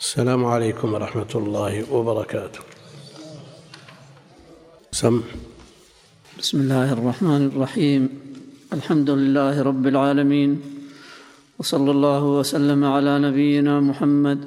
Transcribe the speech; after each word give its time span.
السلام 0.00 0.44
عليكم 0.44 0.94
ورحمة 0.94 1.32
الله 1.34 1.92
وبركاته. 1.92 2.60
سم. 4.92 5.20
بسم 6.40 6.60
الله 6.60 6.92
الرحمن 6.92 7.46
الرحيم. 7.46 8.08
الحمد 8.72 9.10
لله 9.10 9.62
رب 9.62 9.86
العالمين. 9.86 10.50
وصلى 11.58 11.90
الله 11.90 12.24
وسلم 12.24 12.84
على 12.84 13.18
نبينا 13.18 13.80
محمد 13.80 14.44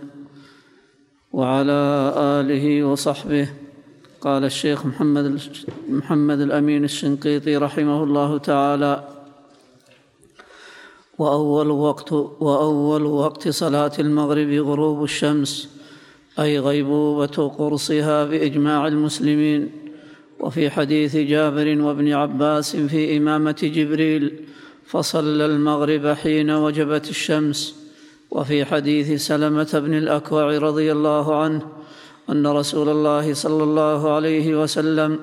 وعلى 1.33 1.81
آله 2.17 2.83
وصحبه. 2.83 3.47
قال 4.21 4.43
الشيخ 4.45 4.85
محمد 4.85 5.37
محمد 5.89 6.39
الأمين 6.39 6.83
الشنقيطي 6.83 7.57
رحمه 7.57 8.03
الله 8.03 8.37
تعالى 8.37 8.93
وأول 11.17 11.71
وقت 11.71 12.11
وأول 12.39 13.05
وقت 13.05 13.49
صلاة 13.49 13.91
المغرب 13.99 14.49
غروب 14.49 15.03
الشمس 15.03 15.69
أي 16.39 16.59
غيبوبة 16.59 17.47
قرصها 17.57 18.25
بإجماع 18.25 18.87
المسلمين. 18.87 19.71
وفي 20.39 20.69
حديث 20.69 21.15
جابر 21.15 21.81
وابن 21.81 22.13
عباس 22.13 22.75
في 22.75 23.17
إمامة 23.17 23.71
جبريل 23.75 24.33
فصلى 24.85 25.45
المغرب 25.45 26.07
حين 26.07 26.51
وجبت 26.51 27.09
الشمس. 27.09 27.75
وفي 28.31 28.65
حديث 28.65 29.27
سلمة 29.27 29.71
بن 29.73 29.93
الأكوع 29.93 30.57
رضي 30.57 30.91
الله 30.91 31.35
عنه 31.35 31.61
أن 32.29 32.47
رسول 32.47 32.89
الله 32.89 33.33
صلى 33.33 33.63
الله 33.63 34.11
عليه 34.11 34.61
وسلم 34.61 35.19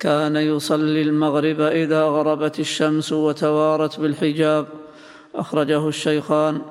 كان 0.00 0.36
يصلي 0.36 1.02
المغرب 1.02 1.60
إذا 1.60 2.02
غربت 2.04 2.60
الشمس 2.60 3.12
وتوارت 3.12 4.00
بالحجاب. 4.00 4.79
أخرجه 5.34 5.88
الشيخان 5.88 6.62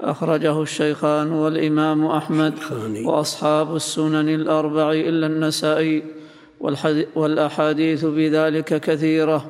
أخرجه 0.00 0.62
الشيخان 0.62 1.32
والإمام 1.32 2.06
أحمد 2.06 2.54
وأصحاب 3.04 3.76
السنن 3.76 4.28
الأربع 4.28 4.92
إلا 4.92 5.26
النسائي 5.26 6.04
والأحاديث 7.14 8.04
بذلك 8.04 8.80
كثيرة. 8.80 9.46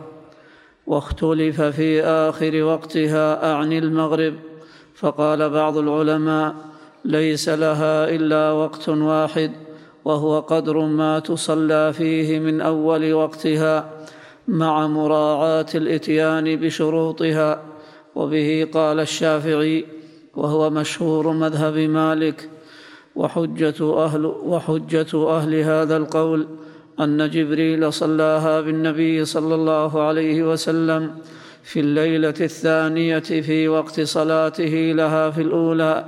واختلف 0.86 1.62
في 1.62 2.02
آخر 2.02 2.62
وقتها 2.62 3.52
أعني 3.52 3.78
المغرب 3.78 4.34
فقال 4.94 5.50
بعض 5.50 5.76
العلماء 5.76 6.54
ليس 7.04 7.48
لها 7.48 8.08
إلا 8.08 8.52
وقت 8.52 8.88
واحد 8.88 9.52
وهو 10.04 10.40
قدر 10.40 10.78
ما 10.78 11.18
تصلى 11.18 11.92
فيه 11.92 12.38
من 12.38 12.60
أول 12.60 13.12
وقتها 13.12 13.90
مع 14.48 14.86
مراعاة 14.86 15.66
الإتيان 15.74 16.56
بشروطها. 16.56 17.71
وبه 18.14 18.68
قال 18.72 19.00
الشافعي 19.00 19.84
وهو 20.36 20.70
مشهور 20.70 21.32
مذهب 21.32 21.76
مالك 21.76 22.48
وحجة 23.16 24.04
أهل, 24.04 24.26
وحجة 24.26 25.28
أهل 25.28 25.54
هذا 25.54 25.96
القول 25.96 26.46
أن 27.00 27.30
جبريل 27.30 27.92
صلاها 27.92 28.60
بالنبي 28.60 29.24
صلى 29.24 29.54
الله 29.54 30.02
عليه 30.02 30.52
وسلم 30.52 31.14
في 31.62 31.80
الليلة 31.80 32.34
الثانية 32.40 33.18
في 33.18 33.68
وقت 33.68 34.00
صلاته 34.00 34.92
لها 34.96 35.30
في 35.30 35.42
الأولى. 35.42 36.04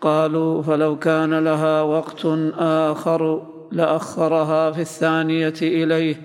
قالوا 0.00 0.62
فلو 0.62 0.98
كان 0.98 1.44
لها 1.44 1.82
وقت 1.82 2.26
آخر 2.58 3.42
لأخرها 3.72 4.70
في 4.70 4.80
الثانية 4.80 5.54
إليه 5.62 6.22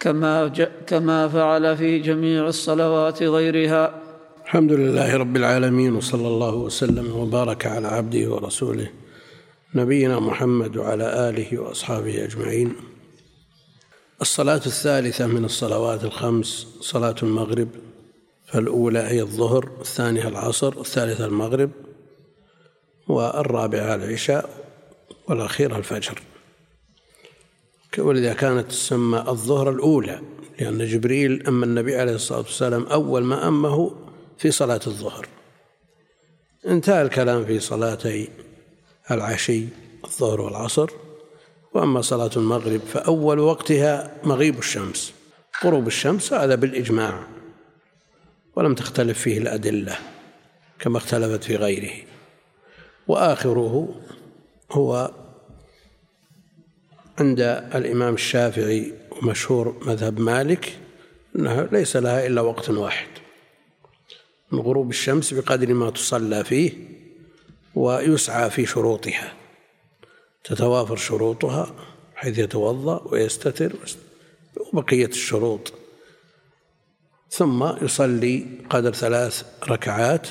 كما, 0.00 0.48
كما 0.86 1.28
فعل 1.28 1.76
في 1.76 1.98
جميع 1.98 2.46
الصلوات 2.46 3.22
غيرها. 3.22 4.05
الحمد 4.46 4.72
لله 4.72 5.16
رب 5.16 5.36
العالمين 5.36 5.96
وصلى 5.96 6.28
الله 6.28 6.54
وسلم 6.54 7.16
وبارك 7.16 7.66
على 7.66 7.88
عبده 7.88 8.30
ورسوله 8.30 8.90
نبينا 9.74 10.20
محمد 10.20 10.76
وعلى 10.76 11.28
آله 11.28 11.58
وأصحابه 11.58 12.24
أجمعين. 12.24 12.76
الصلاة 14.20 14.60
الثالثة 14.66 15.26
من 15.26 15.44
الصلوات 15.44 16.04
الخمس 16.04 16.66
صلاة 16.80 17.14
المغرب 17.22 17.68
فالأولى 18.46 18.98
هي 18.98 19.22
الظهر 19.22 19.70
الثانية 19.80 20.28
العصر 20.28 20.80
الثالثة 20.80 21.26
المغرب 21.26 21.70
والرابعة 23.08 23.94
العشاء 23.94 24.50
والأخيرة 25.28 25.76
الفجر. 25.76 26.22
ولذا 27.98 28.32
كانت 28.32 28.70
تسمى 28.70 29.24
الظهر 29.28 29.70
الأولى 29.70 30.20
لأن 30.60 30.86
جبريل 30.86 31.46
أما 31.46 31.64
النبي 31.64 31.96
عليه 31.96 32.14
الصلاة 32.14 32.38
والسلام 32.38 32.82
أول 32.82 33.24
ما 33.24 33.48
أمه 33.48 34.05
في 34.38 34.50
صلاة 34.50 34.80
الظهر. 34.86 35.28
انتهى 36.66 37.02
الكلام 37.02 37.44
في 37.44 37.60
صلاتي 37.60 38.28
العشي 39.10 39.64
الظهر 40.04 40.40
والعصر. 40.40 40.90
وأما 41.74 42.00
صلاة 42.00 42.30
المغرب 42.36 42.80
فأول 42.80 43.38
وقتها 43.38 44.16
مغيب 44.24 44.58
الشمس. 44.58 45.12
غروب 45.64 45.86
الشمس 45.86 46.32
هذا 46.32 46.54
بالإجماع 46.54 47.26
ولم 48.56 48.74
تختلف 48.74 49.18
فيه 49.18 49.38
الأدلة 49.38 49.98
كما 50.78 50.98
اختلفت 50.98 51.44
في 51.44 51.56
غيره. 51.56 52.06
وآخره 53.08 53.94
هو 54.72 55.10
عند 57.18 57.40
الإمام 57.74 58.14
الشافعي 58.14 58.92
ومشهور 59.10 59.76
مذهب 59.86 60.20
مالك 60.20 60.78
أنها 61.36 61.68
ليس 61.72 61.96
لها 61.96 62.26
إلا 62.26 62.40
وقت 62.40 62.70
واحد. 62.70 63.08
من 64.52 64.58
غروب 64.58 64.90
الشمس 64.90 65.34
بقدر 65.34 65.74
ما 65.74 65.90
تصلى 65.90 66.44
فيه 66.44 66.72
ويسعى 67.74 68.50
في 68.50 68.66
شروطها. 68.66 69.34
تتوافر 70.44 70.96
شروطها 70.96 71.74
حيث 72.14 72.38
يتوضأ 72.38 73.02
ويستتر 73.12 73.72
وبقية 74.72 75.06
الشروط. 75.06 75.72
ثم 77.30 77.84
يصلي 77.84 78.46
قدر 78.70 78.92
ثلاث 78.92 79.44
ركعات 79.68 80.28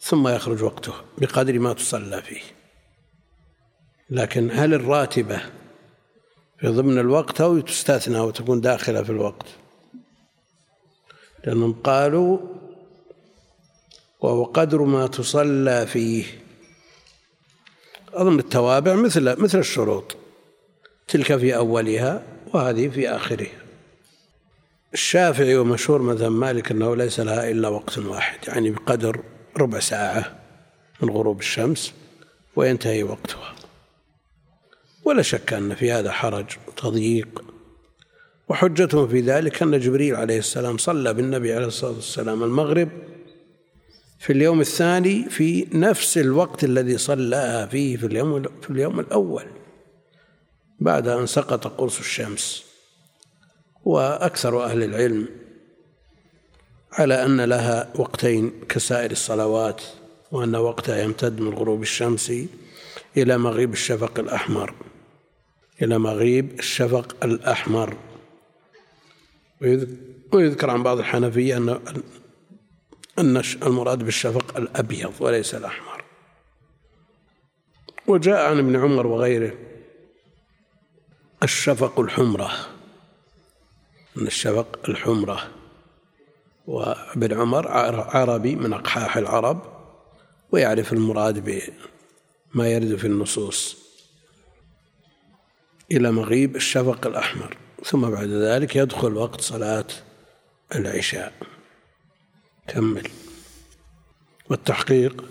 ثم 0.00 0.28
يخرج 0.28 0.62
وقته 0.62 0.94
بقدر 1.18 1.58
ما 1.58 1.72
تصلى 1.72 2.22
فيه. 2.22 2.42
لكن 4.10 4.50
هل 4.52 4.74
الراتبة 4.74 5.42
في 6.60 6.68
ضمن 6.68 6.98
الوقت 6.98 7.40
أو 7.40 7.60
تستثنى 7.60 8.18
وتكون 8.20 8.60
داخلة 8.60 9.02
في 9.02 9.10
الوقت؟ 9.10 9.46
لأنهم 11.44 11.72
قالوا 11.72 12.38
وهو 14.20 14.44
قدر 14.44 14.82
ما 14.82 15.06
تصلى 15.06 15.86
فيه. 15.86 16.24
أظن 18.14 18.38
التوابع 18.38 18.94
مثل 18.94 19.40
مثل 19.42 19.58
الشروط. 19.58 20.16
تلك 21.08 21.36
في 21.36 21.56
أولها 21.56 22.22
وهذه 22.54 22.88
في 22.88 23.08
آخرها. 23.08 23.62
الشافعي 24.94 25.56
ومشهور 25.56 26.02
مذهب 26.02 26.32
مالك 26.32 26.70
أنه 26.70 26.96
ليس 26.96 27.20
لها 27.20 27.50
إلا 27.50 27.68
وقت 27.68 27.98
واحد 27.98 28.38
يعني 28.48 28.70
بقدر 28.70 29.20
ربع 29.56 29.80
ساعة 29.80 30.40
من 31.00 31.10
غروب 31.10 31.40
الشمس 31.40 31.92
وينتهي 32.56 33.02
وقتها. 33.02 33.54
ولا 35.04 35.22
شك 35.22 35.52
أن 35.52 35.74
في 35.74 35.92
هذا 35.92 36.12
حرج 36.12 36.46
وتضييق 36.68 37.49
وحجتهم 38.50 39.08
في 39.08 39.20
ذلك 39.20 39.62
أن 39.62 39.80
جبريل 39.80 40.16
عليه 40.16 40.38
السلام 40.38 40.78
صلى 40.78 41.14
بالنبي 41.14 41.52
عليه 41.54 41.66
الصلاة 41.66 41.92
والسلام 41.92 42.44
المغرب 42.44 42.88
في 44.18 44.32
اليوم 44.32 44.60
الثاني 44.60 45.30
في 45.30 45.66
نفس 45.72 46.18
الوقت 46.18 46.64
الذي 46.64 46.98
صلاها 46.98 47.66
فيه 47.66 47.96
في 47.96 48.06
اليوم 48.06 48.42
في 48.62 48.70
اليوم 48.70 49.00
الأول 49.00 49.44
بعد 50.80 51.08
أن 51.08 51.26
سقط 51.26 51.66
قرص 51.66 51.98
الشمس. 51.98 52.64
وأكثر 53.84 54.64
أهل 54.64 54.82
العلم 54.82 55.28
على 56.92 57.24
أن 57.24 57.40
لها 57.40 57.92
وقتين 57.94 58.52
كسائر 58.68 59.10
الصلوات 59.10 59.82
وأن 60.32 60.56
وقتها 60.56 61.02
يمتد 61.02 61.40
من 61.40 61.54
غروب 61.54 61.82
الشمس 61.82 62.32
إلى 63.16 63.38
مغيب 63.38 63.72
الشفق 63.72 64.18
الأحمر. 64.18 64.74
إلى 65.82 65.98
مغيب 65.98 66.58
الشفق 66.58 67.16
الأحمر. 67.24 67.96
ويذكر 70.32 70.70
عن 70.70 70.82
بعض 70.82 70.98
الحنفية 70.98 71.56
أن 71.56 71.80
أن 73.18 73.42
المراد 73.62 74.02
بالشفق 74.04 74.56
الأبيض 74.56 75.12
وليس 75.20 75.54
الأحمر. 75.54 76.04
وجاء 78.06 78.50
عن 78.50 78.58
ابن 78.58 78.76
عمر 78.76 79.06
وغيره 79.06 79.52
الشفق 81.42 82.00
الحمرة. 82.00 82.50
أن 84.16 84.26
الشفق 84.26 84.78
الحمرة. 84.88 85.50
وابن 86.66 87.40
عمر 87.40 87.68
عربي 88.16 88.56
من 88.56 88.72
أقحاح 88.72 89.16
العرب 89.16 89.62
ويعرف 90.52 90.92
المراد 90.92 91.44
بما 92.54 92.68
يرد 92.68 92.96
في 92.96 93.06
النصوص. 93.06 93.76
إلى 95.92 96.10
مغيب 96.12 96.56
الشفق 96.56 97.06
الأحمر. 97.06 97.56
ثم 97.84 98.10
بعد 98.10 98.28
ذلك 98.28 98.76
يدخل 98.76 99.16
وقت 99.16 99.40
صلاة 99.40 99.84
العشاء. 100.74 101.32
كمل. 102.68 103.08
والتحقيق 104.50 105.24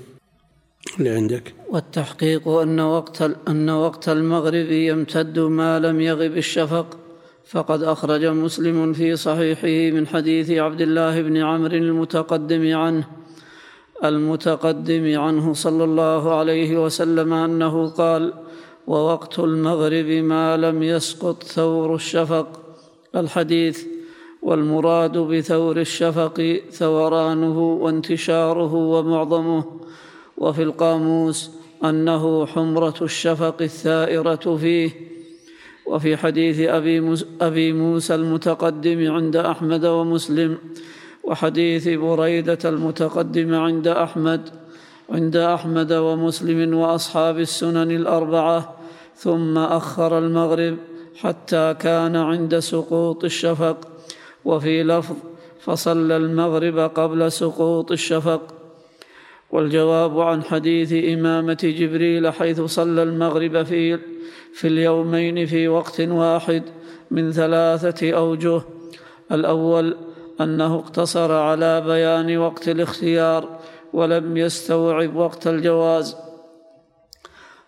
اللي 0.99 1.09
عندك؟ 1.09 1.53
والتحقيق 1.69 2.47
أن 2.47 2.79
وقت 2.79 3.21
أن 3.47 3.69
وقت 3.69 4.09
المغرب 4.09 4.71
يمتد 4.71 5.39
ما 5.39 5.79
لم 5.79 6.01
يغب 6.01 6.37
الشفق. 6.37 6.99
فقد 7.49 7.83
أخرج 7.83 8.25
مسلم 8.25 8.93
في 8.93 9.15
صحيحه 9.15 9.95
من 9.95 10.07
حديث 10.07 10.51
عبد 10.51 10.81
الله 10.81 11.21
بن 11.21 11.37
عمرو 11.37 11.75
المتقدم 11.77 12.75
عنه 12.75 13.03
المتقدم 14.03 15.19
عنه 15.19 15.53
صلى 15.53 15.83
الله 15.83 16.39
عليه 16.39 16.85
وسلم 16.85 17.33
أنه 17.33 17.89
قال 17.89 18.33
ووقت 18.89 19.39
المغرب 19.39 20.05
ما 20.05 20.57
لم 20.57 20.83
يسقط 20.83 21.43
ثور 21.43 21.95
الشفق. 21.95 22.47
الحديث 23.15 23.85
والمراد 24.41 25.17
بثور 25.17 25.77
الشفق 25.77 26.61
ثورانه 26.71 27.59
وانتشاره 27.59 28.73
ومعظمه. 28.73 29.63
وفي 30.37 30.63
القاموس 30.63 31.49
أنه 31.83 32.45
حمرة 32.45 32.93
الشفق 33.01 33.61
الثائرة 33.61 34.57
فيه. 34.61 34.89
وفي 35.85 36.17
حديث 36.17 36.59
أبي 36.59 37.15
أبي 37.41 37.73
موسى 37.73 38.15
المتقدم 38.15 39.11
عند 39.11 39.35
أحمد 39.35 39.85
ومسلم. 39.85 40.57
وحديث 41.23 41.87
بريدة 41.87 42.63
المتقدم 42.65 43.55
عند 43.55 43.87
أحمد 43.87 44.49
عند 45.09 45.35
أحمد 45.35 45.93
ومسلم 45.93 46.73
وأصحاب 46.73 47.39
السنن 47.39 47.91
الأربعة. 47.91 48.78
ثم 49.19 49.57
أخر 49.57 50.17
المغرب 50.17 50.77
حتى 51.15 51.75
كان 51.79 52.15
عند 52.15 52.59
سقوط 52.59 53.23
الشفق. 53.23 53.77
وفي 54.45 54.83
لفظ 54.83 55.15
فصلى 55.59 56.17
المغرب 56.17 56.79
قبل 56.79 57.31
سقوط 57.31 57.91
الشفق. 57.91 58.41
والجواب 59.51 60.19
عن 60.19 60.43
حديث 60.43 60.93
إمامة 60.93 61.57
جبريل 61.63 62.33
حيث 62.33 62.61
صلى 62.61 63.03
المغرب 63.03 63.63
في 63.63 63.99
في 64.53 64.67
اليومين 64.67 65.45
في 65.45 65.67
وقت 65.67 66.01
واحد 66.01 66.63
من 67.11 67.31
ثلاثة 67.31 68.11
أوجه. 68.11 68.61
الأول 69.31 69.97
أنه 70.41 70.75
اقتصر 70.75 71.31
على 71.31 71.81
بيان 71.81 72.37
وقت 72.37 72.69
الاختيار 72.69 73.59
ولم 73.93 74.37
يستوعب 74.37 75.15
وقت 75.15 75.47
الجواز. 75.47 76.28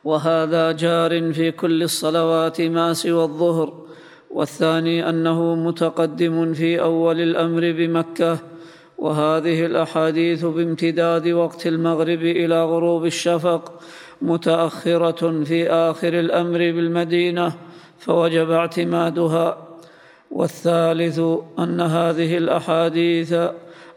وهذا 0.04 0.72
جار 0.72 1.34
في 1.34 1.52
كل 1.52 1.84
الصلوات 1.84 2.62
ما 2.62 2.94
سوى 2.94 3.24
الظهر. 3.24 3.74
والثاني 4.32 5.10
أنه 5.10 5.56
متقدم 5.56 6.54
في 6.54 6.82
أول 6.82 7.20
الأمر 7.22 7.62
بمكة. 7.72 8.38
وهذه 8.98 9.66
الأحاديث 9.66 10.46
بامتداد 10.46 11.28
وقت 11.28 11.68
المغرب 11.68 12.22
إلى 12.22 12.64
غروب 12.66 13.06
الشفق 13.06 13.82
متأخرة 14.22 15.44
في 15.44 15.70
آخر 15.70 16.20
الأمر 16.20 16.58
بالمدينة 16.58 17.54
فوجب 18.00 18.52
اعتمادها. 18.52 19.68
والثالث 20.32 21.20
أن 21.60 21.82
هذه 21.82 22.38
الأحاديث 22.38 23.34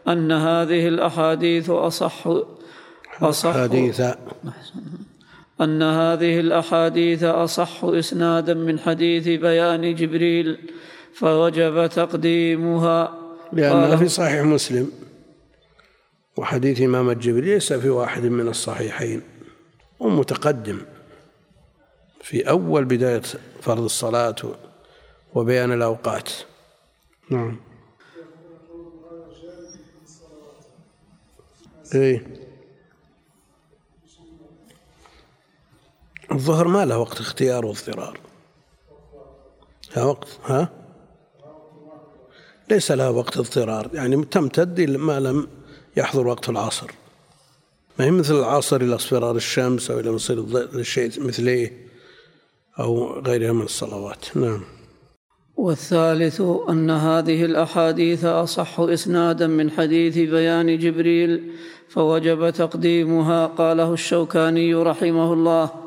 أن 0.08 0.32
هذه 0.32 0.88
الأحاديث 0.88 1.70
أصح 1.70 2.28
أصح 3.22 3.62
حديث. 3.62 4.02
أن 5.60 5.82
هذه 5.82 6.40
الأحاديث 6.40 7.22
أصح 7.22 7.84
إسنادا 7.84 8.54
من 8.54 8.78
حديث 8.78 9.28
بيان 9.28 9.94
جبريل 9.94 10.58
فوجب 11.14 11.86
تقديمها. 11.86 13.18
لأنها 13.52 13.96
في 13.96 14.08
صحيح 14.08 14.42
مسلم 14.42 14.92
وحديث 16.36 16.80
إمام 16.80 17.12
جبريل 17.12 17.44
ليس 17.44 17.72
في 17.72 17.88
واحد 17.88 18.22
من 18.22 18.48
الصحيحين 18.48 19.22
ومتقدم. 20.00 20.78
في 22.20 22.48
أول 22.48 22.84
بداية 22.84 23.22
فرض 23.60 23.84
الصلاة 23.84 24.36
وبيان 25.34 25.72
الأوقات. 25.72 26.30
نعم. 27.30 27.56
إيه. 31.94 32.43
الظهر 36.34 36.68
ما 36.68 36.84
له 36.84 36.98
وقت 36.98 37.20
اختيار 37.20 37.66
واضطرار. 37.66 38.18
ها 39.92 40.04
وقت 40.04 40.28
ها؟ 40.44 40.68
ليس 42.70 42.90
لها 42.90 43.08
وقت 43.08 43.36
اضطرار. 43.36 43.90
يعني 43.94 44.24
تمتد 44.24 44.80
ما 44.80 45.20
لم 45.20 45.48
يحضر 45.96 46.26
وقت 46.26 46.48
العصر. 46.48 46.90
ما 47.98 48.04
هي 48.04 48.10
مثل 48.10 48.34
العصر 48.34 48.76
إلى 48.76 48.94
اصفرار 48.94 49.36
الشمس 49.36 49.90
أو 49.90 50.00
إلى 50.00 50.12
مصير 50.12 50.38
الشيء 50.74 51.10
مثليه 51.18 51.86
أو 52.80 53.20
غيرها 53.20 53.52
من 53.52 53.62
الصلوات. 53.62 54.36
نعم. 54.36 54.64
والثالث 55.56 56.40
أن 56.68 56.90
هذه 56.90 57.44
الأحاديث 57.44 58.24
أصح 58.24 58.80
إسنادا 58.80 59.46
من 59.46 59.70
حديث 59.70 60.18
بيان 60.18 60.78
جبريل 60.78 61.52
فوجب 61.88 62.50
تقديمها 62.50 63.46
قاله 63.46 63.92
الشوكاني 63.92 64.74
رحمه 64.74 65.32
الله. 65.32 65.83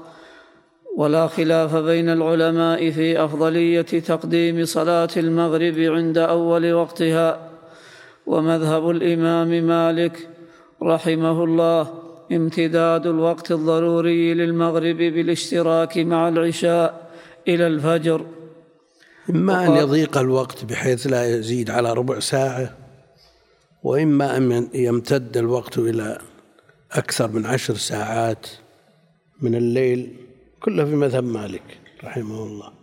ولا 0.97 1.27
خلاف 1.27 1.75
بين 1.75 2.09
العلماء 2.09 2.91
في 2.91 3.23
أفضلية 3.23 3.81
تقديم 3.81 4.65
صلاة 4.65 5.09
المغرب 5.17 5.79
عند 5.79 6.17
أول 6.17 6.73
وقتها. 6.73 7.49
ومذهب 8.25 8.89
الإمام 8.89 9.67
مالك 9.67 10.29
رحمه 10.83 11.43
الله 11.43 11.93
امتداد 12.31 13.07
الوقت 13.07 13.51
الضروري 13.51 14.33
للمغرب 14.33 14.97
بالاشتراك 14.97 15.97
مع 15.97 16.29
العشاء 16.29 17.11
إلى 17.47 17.67
الفجر. 17.67 18.25
إما 19.29 19.67
أن 19.67 19.71
يضيق 19.71 20.17
الوقت 20.17 20.65
بحيث 20.65 21.07
لا 21.07 21.37
يزيد 21.37 21.69
على 21.69 21.93
ربع 21.93 22.19
ساعة 22.19 22.77
وإما 23.83 24.37
أن 24.37 24.67
يمتد 24.73 25.37
الوقت 25.37 25.77
إلى 25.77 26.17
أكثر 26.91 27.31
من 27.31 27.45
عشر 27.45 27.75
ساعات 27.75 28.47
من 29.41 29.55
الليل. 29.55 30.26
كله 30.59 30.85
في 30.85 30.95
مذهب 30.95 31.23
مالك 31.23 31.79
رحمه 32.03 32.43
الله. 32.43 32.73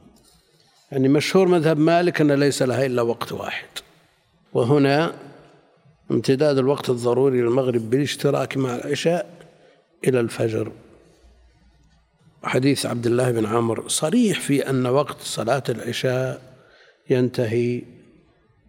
يعني 0.93 1.09
مشهور 1.09 1.49
مذهب 1.49 1.79
مالك 1.79 2.21
أن 2.21 2.33
ليس 2.33 2.63
لها 2.63 2.87
إلا 2.87 3.03
وقت 3.03 3.33
واحد. 3.33 3.69
وهنا 4.53 5.15
امتداد 6.11 6.59
الوقت 6.59 6.91
الضروري 6.91 7.41
للمغرب 7.41 7.91
بالاشتراك 7.91 8.57
مع 8.57 8.75
العشاء 8.75 9.49
إلى 10.09 10.21
الفجر. 10.21 10.73
حديث 12.43 12.87
عبد 12.87 13.07
الله 13.07 13.31
بن 13.31 13.47
عمرو 13.47 13.89
صريح 13.89 14.41
في 14.41 14.71
أن 14.71 14.87
وقت 14.87 15.21
صلاة 15.21 15.63
العشاء 15.69 16.43
ينتهي 17.11 17.83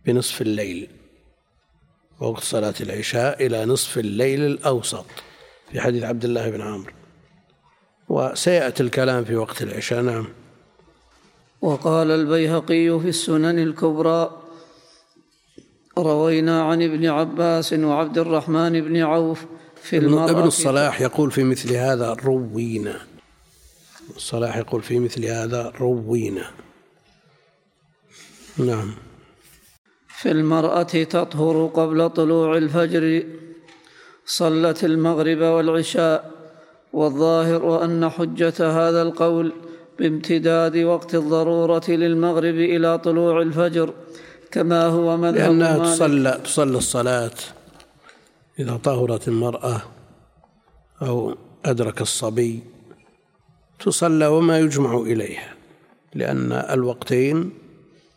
بنصف 0.06 0.42
الليل. 0.42 0.88
وقت 2.20 2.44
صلاة 2.44 2.74
العشاء 2.82 3.46
إلى 3.46 3.66
نصف 3.66 3.98
الليل 3.98 4.46
الأوسط. 4.46 5.06
في 5.72 5.82
حديث 5.82 6.04
عبد 6.04 6.26
الله 6.26 6.50
بن 6.50 6.62
عمرو. 6.62 6.94
وسيأتي 8.10 8.84
الكلام 8.84 9.26
في 9.26 9.36
وقت 9.36 9.62
العشاء. 9.62 10.02
نعم. 10.02 10.28
وقال 11.62 12.12
البيهقي 12.12 13.00
في 13.00 13.10
السنن 13.10 13.60
الكبرى 13.60 14.42
روينا 15.98 16.64
عن 16.64 16.82
ابن 16.82 17.06
عباس 17.06 17.74
وعبد 17.74 18.18
الرحمن 18.18 18.82
بن 18.82 18.98
عوف 18.98 19.46
في 19.84 19.98
المرأة 19.98 20.32
ابن 20.32 20.44
الصلاح 20.44 21.02
يقول 21.02 21.32
في 21.32 21.44
مثل 21.44 21.74
هذا 21.74 22.14
روينا. 22.14 23.02
الصلاح 24.16 24.58
يقول 24.58 24.82
في 24.82 25.00
مثل 25.00 25.26
هذا 25.26 25.74
روينا. 25.80 26.52
نعم. 28.58 28.96
في 30.08 30.32
المرأة 30.32 30.84
تطهر 30.84 31.66
قبل 31.74 32.10
طلوع 32.10 32.58
الفجر 32.58 33.24
صلت 34.26 34.84
المغرب 34.84 35.38
والعشاء. 35.38 36.35
والظاهر 36.96 37.84
أن 37.84 38.10
حجة 38.10 38.54
هذا 38.60 39.02
القول 39.02 39.54
بامتداد 40.00 40.78
وقت 40.78 41.16
الضرورة 41.16 41.84
للمغرب 41.88 42.56
إلى 42.56 42.98
طلوع 42.98 43.42
الفجر 43.42 43.94
كما 44.52 44.86
هو 44.86 45.18
مذهب 45.18 45.36
لانها 45.36 45.78
تصلى 45.78 46.42
تصلى 46.44 46.78
الصلاة 46.78 47.32
إذا 48.60 48.78
طهرت 48.78 49.28
المرأة 49.28 49.82
أو 51.02 51.36
أدرك 51.66 52.02
الصبي 52.02 52.64
تصلى 53.80 54.28
وما 54.28 54.60
يجمع 54.60 54.98
إليها 54.98 55.54
لأن 56.14 56.52
الوقتين 56.52 57.54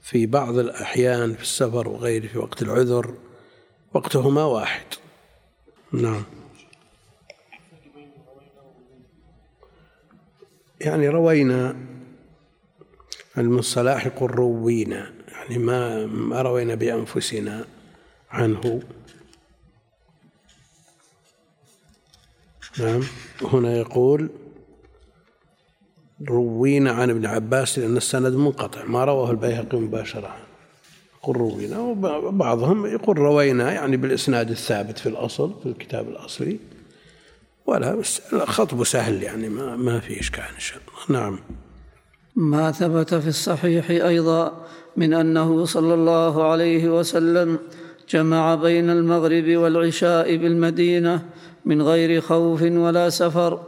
في 0.02 0.26
بعض 0.26 0.58
الأحيان 0.58 1.34
في 1.34 1.42
السفر 1.42 1.88
وغيره 1.88 2.26
في 2.26 2.38
وقت 2.38 2.62
العذر 2.62 3.14
وقتهما 3.94 4.44
واحد. 4.44 4.86
نعم. 5.92 6.22
يعني 10.80 11.08
روينا 11.08 11.76
المصطلح 13.38 14.06
يقول 14.06 14.34
روينا 14.34 15.12
يعني 15.32 15.58
ما 15.58 16.06
ما 16.06 16.42
روينا 16.42 16.74
بأنفسنا 16.74 17.64
عنه. 18.30 18.80
نعم 22.78 23.02
هنا 23.42 23.76
يقول 23.76 24.28
روينا 26.28 26.90
عن 26.90 27.10
ابن 27.10 27.26
عباس 27.26 27.78
لأن 27.78 27.96
السند 27.96 28.32
منقطع 28.34 28.84
ما 28.84 29.04
رواه 29.04 29.30
البيهقي 29.30 29.78
مباشرة. 29.78 30.36
يقول 31.18 31.36
روينا 31.36 31.78
وبعضهم 31.78 32.86
يقول 32.86 33.18
روينا 33.18 33.72
يعني 33.72 33.96
بالإسناد 33.96 34.50
الثابت 34.50 34.98
في 34.98 35.08
الأصل 35.08 35.54
في 35.62 35.68
الكتاب 35.68 36.08
الأصلي. 36.08 36.58
ولا 37.68 37.94
بس 37.94 38.20
الخطب 38.32 38.84
سهل 38.84 39.22
يعني 39.22 39.48
ما 39.48 39.76
ما 39.76 40.00
في 40.00 40.20
إشكال 40.20 40.44
إن 40.54 40.60
شاء 40.60 40.78
الله. 40.78 41.20
نعم. 41.20 41.38
ما 42.36 42.72
ثبت 42.72 43.14
في 43.14 43.28
الصحيح 43.28 43.90
أيضا 43.90 44.66
من 44.96 45.14
أنه 45.14 45.64
صلى 45.64 45.94
الله 45.94 46.50
عليه 46.50 46.98
وسلم 46.98 47.58
جمع 48.10 48.54
بين 48.54 48.90
المغرب 48.90 49.56
والعشاء 49.56 50.36
بالمدينة 50.36 51.24
من 51.64 51.82
غير 51.82 52.20
خوف 52.20 52.62
ولا 52.62 53.10
سفر. 53.10 53.60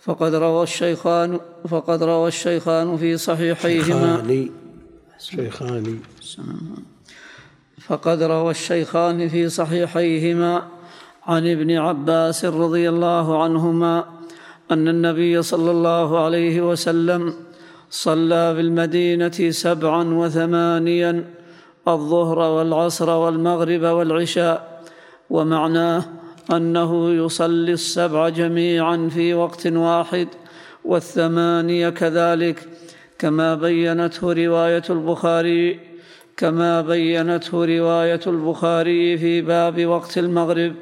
فقد 0.00 0.34
روى 0.34 0.62
الشيخان 0.62 1.40
فقد 1.68 2.02
روى 2.02 2.28
الشيخان 2.28 2.96
في 2.96 3.16
صحيحيهما. 3.16 4.48
شيخان 5.18 5.98
فقد 7.88 8.22
روى 8.22 8.50
الشيخان 8.50 9.28
في 9.28 9.48
صحيحيهما 9.48 10.68
عن 11.26 11.46
ابن 11.46 11.70
عباس 11.70 12.44
رضي 12.44 12.88
الله 12.88 13.42
عنهما 13.42 14.04
أن 14.70 14.88
النبي 14.88 15.42
صلى 15.42 15.70
الله 15.70 16.24
عليه 16.24 16.70
وسلم 16.70 17.34
صلى 17.90 18.54
بالمدينة 18.54 19.50
سبعا 19.50 20.14
وثمانيا 20.14 21.24
الظهر 21.88 22.38
والعصر 22.38 23.10
والمغرب 23.10 23.82
والعشاء 23.82 24.82
ومعناه 25.30 26.04
أنه 26.52 27.10
يصلي 27.10 27.72
السبع 27.72 28.28
جميعا 28.28 29.08
في 29.14 29.34
وقت 29.34 29.66
واحد 29.66 30.28
والثمانية 30.84 31.88
كذلك 31.88 32.68
كما 33.18 33.54
بينته 33.54 34.32
رواية 34.32 34.82
البخاري 34.90 35.80
كما 36.36 36.80
بينته 36.80 37.64
رواية 37.64 38.20
البخاري 38.26 39.18
في 39.18 39.42
باب 39.42 39.86
وقت 39.86 40.18
المغرب 40.18 40.74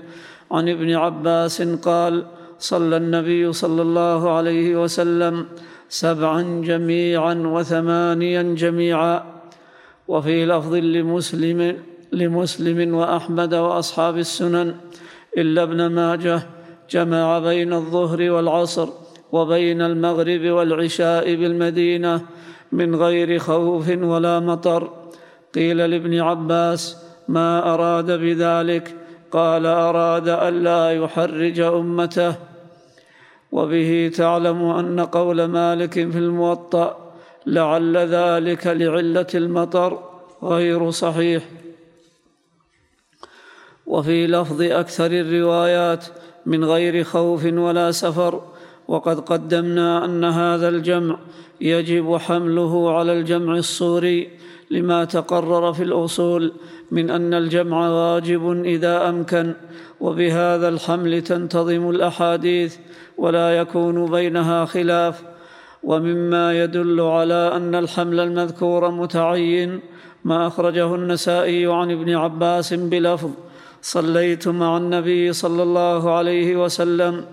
عن 0.50 0.68
ابن 0.68 0.94
عباس 0.94 1.62
قال 1.62 2.26
صلى 2.58 2.96
النبي 2.96 3.52
صلى 3.52 3.82
الله 3.82 4.30
عليه 4.30 4.82
وسلم 4.82 5.46
سبعا 5.88 6.62
جميعا 6.64 7.34
وثمانيا 7.34 8.42
جميعا. 8.42 9.40
وفي 10.08 10.46
لفظ 10.46 10.74
لمسلم 10.74 11.76
لمسلم 12.12 12.94
وأحمد 12.94 13.54
وأصحاب 13.54 14.18
السنن 14.18 14.74
إلا 15.38 15.62
ابن 15.62 15.86
ماجه 15.86 16.42
جمع 16.90 17.38
بين 17.38 17.72
الظهر 17.72 18.30
والعصر 18.30 18.88
وبين 19.32 19.82
المغرب 19.82 20.44
والعشاء 20.44 21.34
بالمدينة 21.34 22.20
من 22.72 22.94
غير 22.94 23.38
خوف 23.38 23.88
ولا 23.88 24.40
مطر. 24.40 24.90
قيل 25.54 25.90
لابن 25.90 26.20
عباس 26.20 26.96
ما 27.28 27.74
أراد 27.74 28.10
بذلك؟ 28.10 28.99
قال 29.32 29.66
أراد 29.66 30.28
الا 30.28 30.92
يحرج 30.92 31.60
أمته 31.60 32.34
وبه 33.52 34.12
تعلم 34.16 34.62
أن 34.62 35.00
قول 35.00 35.44
مالك 35.44 35.92
في 35.92 36.18
الموطأ 36.18 37.12
لعل 37.46 37.96
ذلك 37.96 38.66
لعلة 38.66 39.26
المطر 39.34 39.98
غير 40.42 40.90
صحيح. 40.90 41.42
وفي 43.86 44.26
لفظ 44.26 44.62
أكثر 44.62 45.06
الروايات 45.06 46.04
من 46.46 46.64
غير 46.64 47.04
خوف 47.04 47.44
ولا 47.44 47.90
سفر 47.90 48.42
وقد 48.88 49.20
قدمنا 49.20 50.04
أن 50.04 50.24
هذا 50.24 50.68
الجمع 50.68 51.18
يجب 51.60 52.16
حمله 52.16 52.98
على 52.98 53.12
الجمع 53.12 53.54
الصوري 53.54 54.30
لما 54.70 55.04
تقرر 55.04 55.72
في 55.72 55.82
الأصول 55.82 56.52
من 56.90 57.10
أن 57.10 57.34
الجمع 57.34 57.88
واجب 57.88 58.62
إذا 58.64 59.08
أمكن 59.08 59.54
وبهذا 60.00 60.68
الحمل 60.68 61.22
تنتظم 61.22 61.90
الأحاديث 61.90 62.76
ولا 63.18 63.58
يكون 63.58 64.10
بينها 64.10 64.64
خلاف. 64.64 65.22
ومما 65.82 66.64
يدل 66.64 67.00
على 67.00 67.52
أن 67.56 67.74
الحمل 67.74 68.20
المذكور 68.20 68.90
متعين 68.90 69.80
ما 70.24 70.46
أخرجه 70.46 70.94
النسائي 70.94 71.66
عن 71.66 71.90
ابن 71.90 72.14
عباس 72.14 72.74
بلفظ 72.74 73.30
صليت 73.82 74.48
مع 74.48 74.76
النبي 74.76 75.32
صلى 75.32 75.62
الله 75.62 76.14
عليه 76.14 76.56
وسلم 76.56 77.24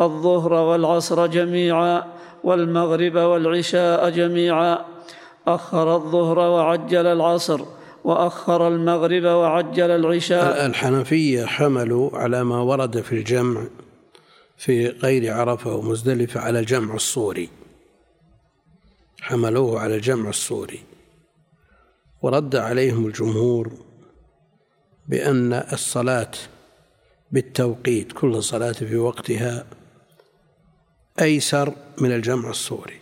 الظهر 0.00 0.52
والعصر 0.52 1.26
جميعا 1.26 2.04
والمغرب 2.44 3.14
والعشاء 3.14 4.10
جميعا. 4.10 4.78
اخر 5.54 5.96
الظهر 5.96 6.38
وعجل 6.38 7.06
العصر 7.06 7.60
وأخر 8.04 8.68
المغرب 8.68 9.24
وعجل 9.24 9.90
العشاء. 9.90 10.66
الحنفية 10.66 11.46
حملوا 11.46 12.18
على 12.18 12.44
ما 12.44 12.60
ورد 12.60 13.00
في 13.00 13.12
الجمع 13.12 13.64
في 14.56 14.88
غير 14.88 15.34
عرفة 15.34 15.74
ومزدلفة 15.74 16.40
على 16.40 16.58
الجمع 16.60 16.94
الصوري. 16.94 17.48
حملوه 19.20 19.80
على 19.80 19.94
الجمع 19.96 20.28
الصوري. 20.28 20.80
ورد 22.22 22.56
عليهم 22.56 23.06
الجمهور 23.06 23.72
بأن 25.08 25.52
الصلاة 25.52 26.30
بالتوقيت 27.32 28.12
كل 28.12 28.42
صلاة 28.42 28.72
في 28.72 28.96
وقتها 28.96 29.66
أيسر 31.20 31.72
من 31.98 32.12
الجمع 32.12 32.50
الصوري. 32.50 33.00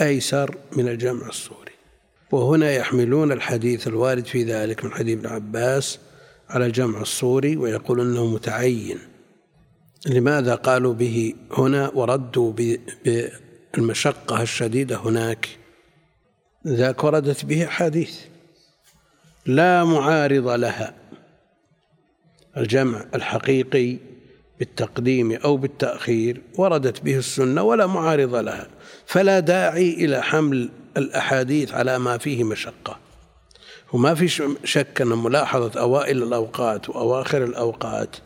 أيسر 0.00 0.56
من 0.72 0.88
الجمع 0.88 1.28
الصوري. 1.28 1.72
وهنا 2.30 2.72
يحملون 2.72 3.32
الحديث 3.32 3.88
الوارد 3.88 4.26
في 4.26 4.44
ذلك 4.44 4.84
من 4.84 4.92
حديث 4.92 5.18
ابن 5.18 5.26
عباس 5.26 5.98
على 6.48 6.66
الجمع 6.66 7.00
الصوري 7.00 7.56
ويقول 7.56 8.00
إنه 8.00 8.26
متعين. 8.26 8.98
لماذا 10.06 10.54
قالوا 10.54 10.94
به 10.94 11.34
هنا 11.52 11.90
وردوا 11.94 12.52
بالمشقة 13.04 14.42
الشديدة 14.42 14.96
هناك؟ 14.96 15.48
ذاك 16.66 17.04
وردت 17.04 17.44
به 17.44 17.64
أحاديث. 17.64 18.20
لا 19.46 19.84
معارض 19.84 20.48
لها. 20.48 20.94
الجمع 22.56 23.04
الحقيقي 23.14 23.98
بالتقديم 24.62 25.32
أو 25.32 25.56
بالتأخير 25.56 26.40
وردت 26.58 27.02
به 27.02 27.18
السنة 27.18 27.62
ولا 27.62 27.86
معارض 27.86 28.34
لها 28.34 28.68
فلا 29.06 29.40
داعي 29.40 29.90
إلى 29.90 30.22
حمل 30.22 30.70
الأحاديث 30.96 31.74
على 31.74 31.98
ما 31.98 32.18
فيه 32.18 32.44
مشقة. 32.44 32.98
وما 33.92 34.14
في 34.14 34.28
شك 34.64 35.00
أن 35.00 35.08
ملاحظة 35.08 35.80
أوائل 35.80 36.22
الأوقات 36.22 36.88
وأواخر 36.88 37.44
الأوقات 37.44 38.16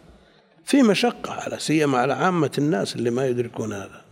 في 0.64 0.82
مشقة 0.82 1.32
على 1.32 1.58
سيما 1.58 1.98
على 1.98 2.12
عامة 2.12 2.50
الناس 2.58 2.96
اللي 2.96 3.10
ما 3.10 3.26
يدركون 3.26 3.72
هذا. 3.72 4.04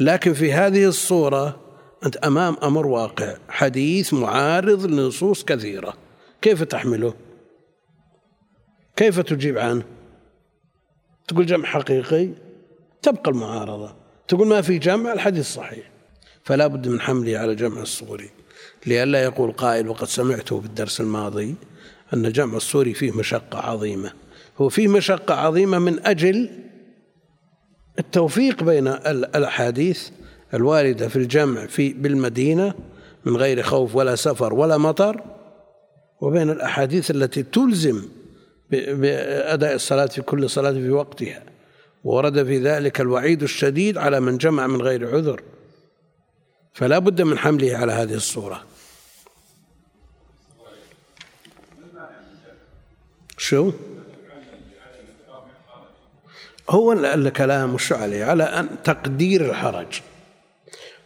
لكن 0.00 0.32
في 0.32 0.52
هذه 0.52 0.84
الصورة 0.84 1.60
أنت 2.06 2.16
أمام 2.16 2.56
أمر 2.62 2.86
واقع 2.86 3.36
حديث 3.48 4.14
معارض 4.14 4.86
لنصوص 4.86 5.44
كثيرة. 5.44 5.94
كيف 6.42 6.62
تحمله؟ 6.62 7.14
كيف 8.96 9.20
تجيب 9.20 9.58
عنه؟ 9.58 9.82
تقول 11.32 11.46
جمع 11.46 11.64
حقيقي 11.68 12.28
تبقى 13.02 13.30
المعارضة. 13.30 13.94
تقول 14.28 14.46
ما 14.46 14.60
في 14.60 14.78
جمع 14.78 15.12
الحديث 15.12 15.54
صحيح. 15.54 15.90
فلا 16.44 16.66
بد 16.66 16.88
من 16.88 17.00
حمله 17.00 17.38
على 17.38 17.54
جمع 17.54 17.82
الصوري 17.82 18.30
لئلا 18.86 19.22
يقول 19.22 19.52
قائل 19.52 19.88
وقد 19.88 20.06
سمعته 20.06 20.60
في 20.60 20.66
الدرس 20.66 21.00
الماضي 21.00 21.54
أن 22.14 22.32
جمع 22.32 22.56
الصوري 22.56 22.94
فيه 22.94 23.12
مشقة 23.12 23.58
عظيمة. 23.58 24.12
هو 24.58 24.68
فيه 24.68 24.88
مشقة 24.88 25.34
عظيمة 25.34 25.78
من 25.78 26.06
أجل 26.06 26.50
التوفيق 27.98 28.62
بين 28.62 28.88
الأحاديث 28.88 30.08
الواردة 30.54 31.08
في 31.08 31.16
الجمع 31.16 31.66
في 31.66 31.92
بالمدينة 31.92 32.74
من 33.24 33.36
غير 33.36 33.62
خوف 33.62 33.96
ولا 33.96 34.14
سفر 34.14 34.54
ولا 34.54 34.78
مطر 34.78 35.22
وبين 36.20 36.50
الأحاديث 36.50 37.10
التي 37.10 37.42
تلزم 37.42 38.02
بأداء 38.72 39.74
الصلاة 39.74 40.06
في 40.06 40.22
كل 40.22 40.50
صلاة 40.50 40.72
في 40.72 40.90
وقتها. 40.90 41.42
ورد 42.04 42.44
في 42.44 42.58
ذلك 42.58 43.00
الوعيد 43.00 43.42
الشديد 43.42 43.98
على 43.98 44.20
من 44.20 44.38
جمع 44.38 44.66
من 44.66 44.82
غير 44.82 45.14
عذر. 45.14 45.42
فلا 46.74 46.98
بد 46.98 47.22
من 47.22 47.38
حمله 47.38 47.76
على 47.76 47.92
هذه 47.92 48.14
الصورة. 48.14 48.64
شو؟ 53.38 53.72
هو 56.70 56.92
الكلام 56.92 57.74
وش 57.74 57.92
عليه؟ 57.92 58.24
على 58.24 58.44
أن 58.44 58.82
تقدير 58.84 59.50
الحرج. 59.50 60.00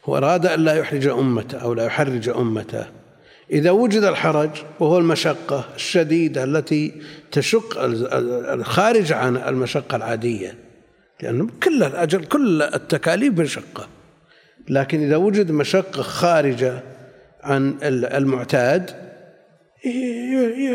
هو 0.04 0.16
أراد 0.16 0.46
أن 0.46 0.60
لا 0.60 0.74
يحرج 0.74 1.06
أمته 1.06 1.58
أو 1.58 1.74
لا 1.74 1.84
يحرج 1.84 2.28
أمته. 2.28 2.86
إذا 3.50 3.70
وجد 3.70 4.02
الحرج 4.02 4.50
وهو 4.80 4.98
المشقة 4.98 5.64
الشديدة 5.74 6.44
التي 6.44 7.02
تشق 7.32 7.78
الخارج 8.52 9.12
عن 9.12 9.36
المشقة 9.36 9.96
العادية 9.96 10.54
لأن 11.22 11.48
كل 11.48 11.82
الأجر 11.82 12.24
كل 12.24 12.62
التكاليف 12.62 13.38
مشقة. 13.38 13.88
لكن 14.68 15.02
إذا 15.02 15.16
وجد 15.16 15.50
مشقة 15.50 16.02
خارجة 16.02 16.82
عن 17.42 17.78
المعتاد 17.82 18.90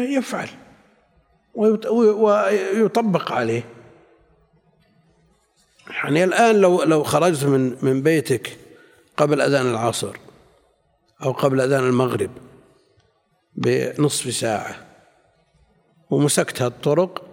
يفعل 0.09 0.47
ويطبق 1.55 3.31
عليه. 3.31 3.63
يعني 5.89 6.23
الآن 6.23 6.55
لو 6.55 6.83
لو 6.83 7.03
خرجت 7.03 7.43
من 7.43 7.75
من 7.81 8.01
بيتك 8.01 8.57
قبل 9.17 9.41
أذان 9.41 9.69
العصر 9.71 10.15
أو 11.23 11.31
قبل 11.31 11.61
أذان 11.61 11.83
المغرب 11.83 12.29
بنصف 13.55 14.33
ساعة. 14.33 14.75
ومسكت 16.09 16.61
الطرق 16.61 17.25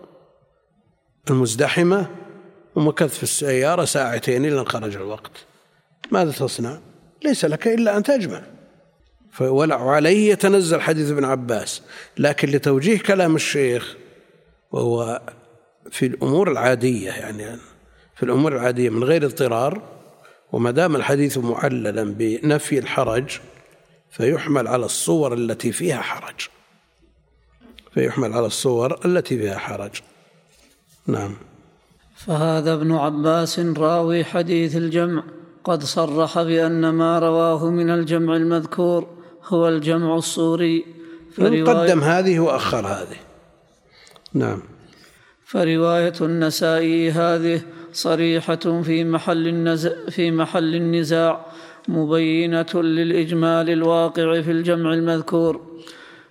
المزدحمة 1.30 2.06
ومكثت 2.74 3.14
في 3.14 3.22
السيارة 3.22 3.84
ساعتين 3.84 4.44
إلى 4.44 4.60
أن 4.60 4.66
خرج 4.66 4.96
الوقت. 4.96 5.32
ماذا 6.10 6.32
تصنع؟ 6.32 6.78
ليس 7.24 7.44
لك 7.44 7.68
إلا 7.68 7.96
أن 7.96 8.02
تجمع. 8.02 8.42
وعليه 9.40 10.32
يتنزل 10.32 10.80
حديث 10.80 11.10
ابن 11.10 11.24
عباس 11.24 11.82
لكن 12.18 12.48
لتوجيه 12.48 12.98
كلام 12.98 13.36
الشيخ 13.36 13.96
وهو 14.70 15.22
في 15.90 16.06
الأمور 16.06 16.52
العادية 16.52 17.10
يعني 17.10 17.58
في 18.16 18.22
الأمور 18.22 18.56
العادية 18.56 18.90
من 18.90 19.04
غير 19.04 19.24
اضطرار 19.24 19.82
وما 20.52 20.70
دام 20.70 20.96
الحديث 20.96 21.38
معللا 21.38 22.04
بنفي 22.04 22.78
الحرج 22.78 23.38
فيحمل 24.10 24.68
على 24.68 24.84
الصور 24.84 25.34
التي 25.34 25.72
فيها 25.72 26.00
حرج. 26.00 26.48
فيحمل 27.94 28.32
على 28.32 28.46
الصور 28.46 29.00
التي 29.04 29.38
فيها 29.38 29.58
حرج. 29.58 29.90
نعم. 31.06 31.36
فهذا 32.16 32.72
ابن 32.74 32.92
عباس 32.92 33.58
راوي 33.58 34.24
حديث 34.24 34.76
الجمع. 34.76 35.22
قد 35.64 35.82
صرح 35.82 36.42
بأن 36.42 36.88
ما 36.88 37.18
رواه 37.18 37.70
من 37.70 37.90
الجمع 37.90 38.36
المذكور 38.36 39.08
هو 39.44 39.68
الجمع 39.68 40.16
الصوري. 40.16 40.84
قدم 41.38 42.00
هذه 42.00 42.38
وأخر 42.38 42.86
هذه. 42.86 43.16
نعم. 44.34 44.62
فرواية 45.44 46.14
النسائي 46.20 47.10
هذه 47.10 47.62
صريحة 47.92 48.82
في 48.82 49.04
محل 49.04 49.78
في 50.10 50.30
محل 50.30 50.74
النزاع. 50.74 51.46
مبينة 51.88 52.72
للإجمال 52.74 53.70
الواقع 53.70 54.40
في 54.40 54.50
الجمع 54.50 54.94
المذكور. 54.94 55.60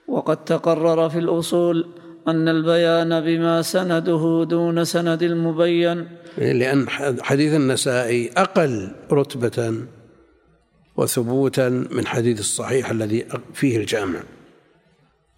وقد 0.07 0.45
تقرر 0.45 1.09
في 1.09 1.19
الأصول 1.19 1.87
أن 2.27 2.47
البيان 2.47 3.21
بما 3.21 3.61
سنده 3.61 4.45
دون 4.49 4.85
سند 4.85 5.23
المبين. 5.23 6.07
لأن 6.37 6.89
حديث 7.21 7.53
النسائي 7.53 8.31
أقل 8.37 8.91
رتبة 9.11 9.73
وثبوتا 10.97 11.69
من 11.69 12.07
حديث 12.07 12.39
الصحيح 12.39 12.89
الذي 12.89 13.25
فيه 13.53 13.77
الجامع. 13.77 14.19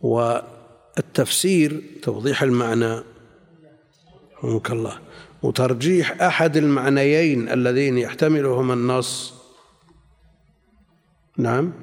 والتفسير 0.01 1.81
توضيح 2.01 2.43
المعنى 2.43 2.99
رحمك 4.43 4.71
الله 4.71 4.99
وترجيح 5.43 6.21
أحد 6.21 6.57
المعنيين 6.57 7.49
اللذين 7.49 7.97
يحتملهما 7.97 8.73
النص 8.73 9.38
نعم. 11.39 11.73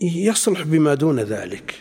يصلح 0.00 0.62
بما 0.62 0.94
دون 0.94 1.20
ذلك. 1.20 1.74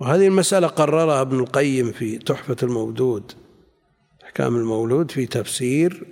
وهذه 0.00 0.26
المسألة 0.26 0.66
قررها 0.66 1.20
ابن 1.20 1.38
القيم 1.40 1.92
في 1.92 2.18
تحفة 2.18 2.56
المودود 2.62 3.32
أحكام 4.24 4.56
المولود 4.56 5.10
في 5.10 5.26
تفسير 5.26 6.06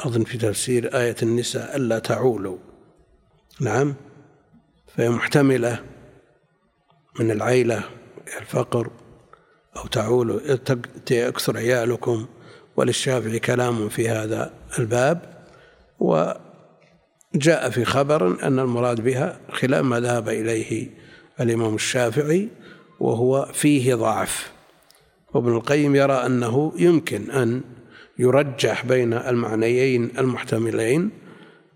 أظن 0.00 0.24
في 0.24 0.38
تفسير 0.38 0.96
آية 0.98 1.16
النساء 1.22 1.76
ألا 1.76 1.98
تعولوا. 1.98 2.58
نعم. 3.60 3.94
فهي 4.96 5.10
محتملة 5.10 5.84
من 7.20 7.30
العيلة 7.30 7.82
الفقر 8.40 8.90
أو 9.76 9.86
تعولوا. 9.86 10.40
يكثر 11.10 11.56
عيالكم 11.56 12.26
وللشافعي 12.76 13.38
كلام 13.38 13.88
في 13.88 14.08
هذا 14.08 14.52
الباب. 14.78 15.46
وجاء 17.34 17.70
في 17.70 17.84
خبر 17.84 18.46
أن 18.46 18.58
المراد 18.58 19.00
بها 19.00 19.40
خلاف 19.52 19.84
ما 19.84 20.00
ذهب 20.00 20.28
إليه 20.28 20.90
الإمام 21.40 21.74
الشافعي 21.74 22.48
وهو 23.00 23.50
فيه 23.52 23.94
ضعف. 23.94 24.52
وابن 25.34 25.52
القيم 25.56 25.96
يرى 25.96 26.12
أنه 26.12 26.72
يمكن 26.76 27.30
أن 27.30 27.62
يرجح 28.18 28.84
بين 28.84 29.12
المعنيين 29.12 30.10
المحتملين 30.18 31.10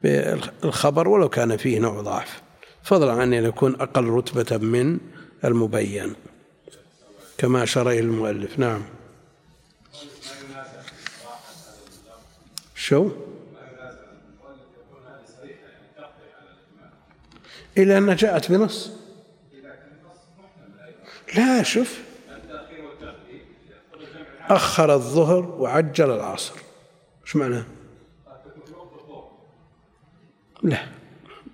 بالخبر 0.03 1.09
ولو 1.09 1.29
كان 1.29 1.57
فيه 1.57 1.79
نوع 1.79 2.01
ضعف. 2.01 2.43
فضلا 2.83 3.13
عن 3.13 3.35
أن 3.35 3.45
يكون 3.45 3.75
أقل 3.81 4.05
رتبة 4.05 4.57
من 4.57 4.99
المبين. 5.45 6.13
كما 7.39 7.63
أشار 7.63 7.91
إليه 7.91 8.01
المؤلف. 8.01 8.59
نعم. 8.59 8.83
شو؟ 12.75 13.11
إلى 17.79 17.99
أنها 17.99 18.15
جاءت 18.15 18.53
بنص. 18.53 18.93
لا 21.37 21.63
شوف. 21.63 22.03
أخر 24.49 24.95
الظهر 24.95 25.45
وعجل 25.45 26.11
العصر. 26.11 26.55
إيش 27.23 27.37
معناه؟ 27.37 27.65
لا 30.63 30.79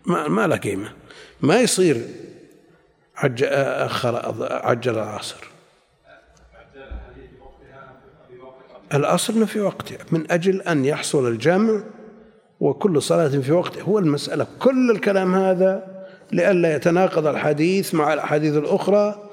ما 0.06 0.28
ما 0.28 0.46
له 0.46 0.56
قيمة. 0.56 0.92
ما 1.40 1.60
يصير 1.60 2.08
عجل 3.16 3.46
أخر 3.46 4.16
عجل 4.66 4.94
العصر. 4.94 5.44
الأصل 8.94 9.46
في 9.46 9.60
وقته. 9.60 9.98
من 10.10 10.30
أجل 10.30 10.62
أن 10.62 10.84
يحصل 10.84 11.28
الجمع 11.28 11.82
وكل 12.60 13.02
صلاة 13.02 13.28
في 13.28 13.52
وقته. 13.52 13.82
هو 13.82 13.98
المسألة. 13.98 14.46
كل 14.58 14.90
الكلام 14.90 15.34
هذا 15.34 15.93
لئلا 16.34 16.76
يتناقض 16.76 17.26
الحديث 17.26 17.94
مع 17.94 18.14
الأحاديث 18.14 18.56
الأخرى 18.56 19.30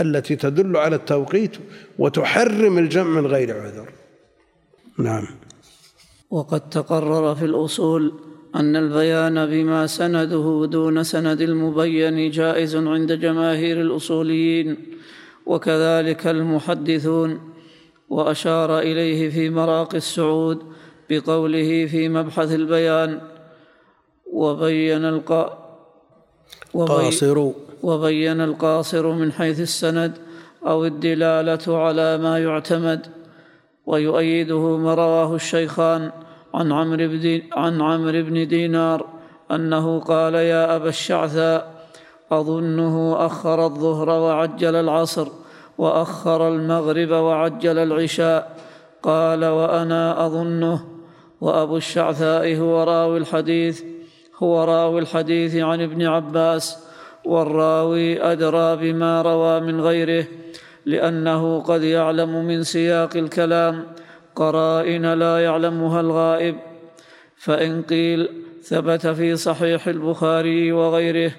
التي 0.00 0.36
تدل 0.36 0.76
على 0.76 0.96
التوقيت 0.96 1.56
وتحرم 1.98 2.78
الجمع 2.78 3.20
من 3.20 3.26
غير 3.26 3.60
عذر. 3.60 3.88
نعم. 4.98 5.26
وقد 6.30 6.68
تقرر 6.68 7.34
في 7.34 7.44
الأصول 7.44 8.12
أن 8.56 8.76
البيان 8.76 9.46
بما 9.46 9.86
سنده 9.86 10.66
دون 10.66 11.02
سند 11.02 11.40
المبين 11.40 12.30
جائز 12.30 12.76
عند 12.76 13.12
جماهير 13.12 13.80
الأصوليين 13.80 14.76
وكذلك 15.46 16.26
المحدثون 16.26 17.40
وأشار 18.08 18.78
إليه 18.78 19.30
في 19.30 19.50
مراقي 19.50 19.96
السعود 19.96 20.58
بقوله 21.10 21.86
في 21.86 22.08
مبحث 22.08 22.54
البيان 22.54 23.20
وبين 24.32 25.04
القا 25.04 25.61
قاصر 26.74 27.50
وبين 27.82 28.40
القاصر 28.40 29.12
من 29.12 29.32
حيث 29.32 29.60
السند 29.60 30.12
أو 30.66 30.84
الدلالة 30.84 31.78
على 31.78 32.18
ما 32.18 32.38
يعتمد 32.38 33.06
ويؤيده 33.86 34.76
ما 34.76 34.94
رواه 34.94 35.34
الشيخان 35.34 36.10
عن 36.54 36.72
عمرو 36.72 37.08
بن 37.08 37.42
عن 37.52 37.80
عمرو 37.80 38.22
بن 38.22 38.48
دينار 38.48 39.06
أنه 39.50 40.00
قال 40.00 40.34
يا 40.34 40.76
أبا 40.76 40.88
الشعثاء 40.88 41.72
أظنه 42.32 43.26
أخر 43.26 43.66
الظهر 43.66 44.08
وعجل 44.08 44.74
العصر 44.76 45.28
وأخر 45.78 46.48
المغرب 46.48 47.10
وعجل 47.10 47.78
العشاء. 47.78 48.56
قال 49.02 49.44
وأنا 49.44 50.26
أظنه. 50.26 50.84
وأبو 51.40 51.76
الشعثاء 51.76 52.56
هو 52.56 52.82
راوي 52.82 53.18
الحديث. 53.18 53.82
هو 54.42 54.64
راوي 54.64 55.00
الحديث 55.00 55.56
عن 55.56 55.80
ابن 55.80 56.02
عباس 56.02 56.78
والراوي 57.24 58.22
أدرى 58.32 58.76
بما 58.76 59.22
روى 59.22 59.60
من 59.60 59.80
غيره 59.80 60.26
لأنه 60.86 61.60
قد 61.60 61.82
يعلم 61.82 62.44
من 62.44 62.62
سياق 62.62 63.16
الكلام 63.16 63.86
قرائن 64.34 65.12
لا 65.14 65.44
يعلمها 65.44 66.00
الغائب. 66.00 66.56
فإن 67.36 67.82
قيل 67.82 68.28
ثبت 68.62 69.06
في 69.06 69.36
صحيح 69.36 69.88
البخاري 69.88 70.72
وغيره 70.72 71.32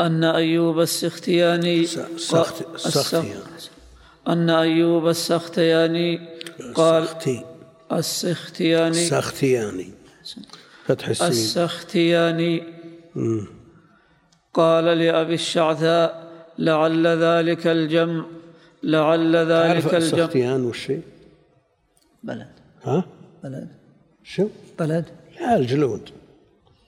أن 0.00 0.24
أيوب 0.24 0.80
السختياني 0.80 1.86
أن 4.28 4.50
أيوب 4.50 5.08
السختياني 5.08 6.28
قال 6.74 7.08
السختياني. 7.92 8.88
السختياني 8.90 9.92
فتح 10.88 11.08
السين 11.08 11.28
السختياني 11.28 12.62
قال 14.54 14.84
لأبي 14.84 15.34
الشعثاء 15.34 16.32
لعل 16.58 17.06
ذلك 17.06 17.66
الجمع 17.66 18.26
لعل 18.82 19.36
ذلك 19.36 19.82
تعرف 19.82 19.86
الجمع. 19.86 19.98
السختيان 19.98 20.64
والشيء 20.64 21.02
بلد. 22.22 22.52
ها؟ 22.84 23.04
بلد. 23.44 23.68
شو؟ 24.24 24.48
بلد. 24.78 25.04
لا 25.40 25.56
الجلود. 25.56 26.10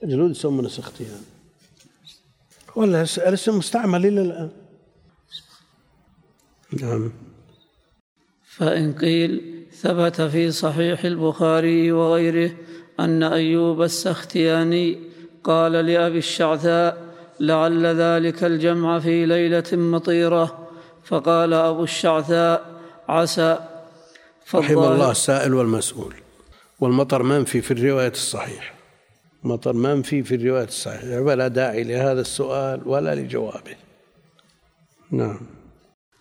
الجلود 0.02 0.30
يسمونه 0.30 0.68
سختيان. 0.68 1.22
ولا 2.76 3.02
الاسم 3.02 3.58
مستعمل 3.58 4.06
إلى 4.06 4.22
الآن. 4.22 4.50
نعم. 6.82 7.12
فإن 8.44 8.92
قيل 8.92 9.64
ثبت 9.72 10.20
في 10.20 10.50
صحيح 10.50 11.04
البخاري 11.04 11.92
وغيره 11.92 12.50
أن 13.04 13.22
أيوب 13.22 13.82
السختياني 13.82 14.98
قال 15.44 15.72
لأبي 15.72 16.18
الشعثاء 16.18 16.96
لعل 17.40 17.86
ذلك 17.86 18.44
الجمع 18.44 18.98
في 18.98 19.26
ليلة 19.26 19.64
مطيرة. 19.72 20.68
فقال 21.04 21.54
أبو 21.54 21.82
الشعثاء 21.82 22.64
عسى. 23.08 23.58
رحم 24.54 24.78
الله 24.78 25.10
السائل 25.10 25.54
والمسؤول. 25.54 26.14
والمطر 26.80 27.22
منفي 27.22 27.60
في 27.60 27.70
الرواية 27.70 28.10
الصحيحة. 28.10 28.74
مطر 29.44 29.72
منفي 29.72 30.22
في 30.22 30.34
الرواية 30.34 30.64
الصحيحة. 30.64 31.20
ولا 31.20 31.48
داعي 31.48 31.84
لهذا 31.84 32.20
السؤال 32.20 32.80
ولا 32.86 33.14
لجوابه. 33.14 33.76
نعم. 35.10 35.40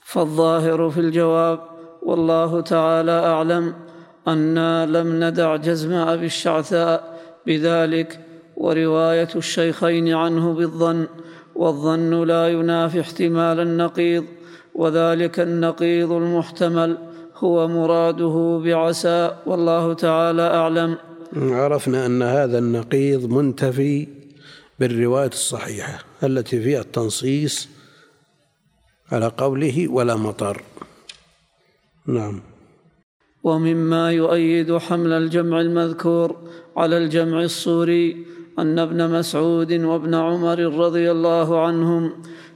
فالظاهر 0.05 0.89
في 0.89 0.99
الجواب 0.99 1.59
والله 2.01 2.61
تعالى 2.61 3.11
أعلم. 3.11 3.88
أنا 4.33 4.85
لم 4.85 5.23
ندع 5.23 5.55
جزم 5.55 5.93
أبي 5.93 6.25
الشعثاء 6.25 7.19
بذلك 7.47 8.19
ورواية 8.57 9.29
الشيخين 9.35 10.13
عنه 10.13 10.53
بالظن 10.53 11.07
والظن 11.55 12.27
لا 12.27 12.47
ينافي 12.47 13.01
احتمال 13.01 13.59
النقيض 13.59 14.25
وذلك 14.75 15.39
النقيض 15.39 16.11
المحتمل 16.11 16.97
هو 17.35 17.67
مراده 17.67 18.61
بعسى 18.65 19.35
والله 19.45 19.93
تعالى 19.93 20.41
أعلم. 20.41 20.97
عرفنا 21.35 22.05
أن 22.05 22.21
هذا 22.21 22.57
النقيض 22.57 23.25
منتفي 23.25 24.07
بالرواية 24.79 25.27
الصحيحة 25.27 26.03
التي 26.23 26.61
فيها 26.61 26.81
التنصيص 26.81 27.69
على 29.11 29.27
قوله 29.37 29.87
ولا 29.87 30.15
مطر. 30.15 30.61
نعم. 32.07 32.48
ومما 33.43 34.11
يؤيد 34.11 34.77
حمل 34.77 35.11
الجمع 35.13 35.61
المذكور 35.61 36.35
على 36.77 36.97
الجمع 36.97 37.43
الصوري 37.43 38.25
أن 38.59 38.79
ابن 38.79 39.19
مسعود 39.19 39.73
وابن 39.73 40.13
عمر 40.15 40.59
رضي 40.59 41.11
الله 41.11 41.65
عنهم 41.65 42.11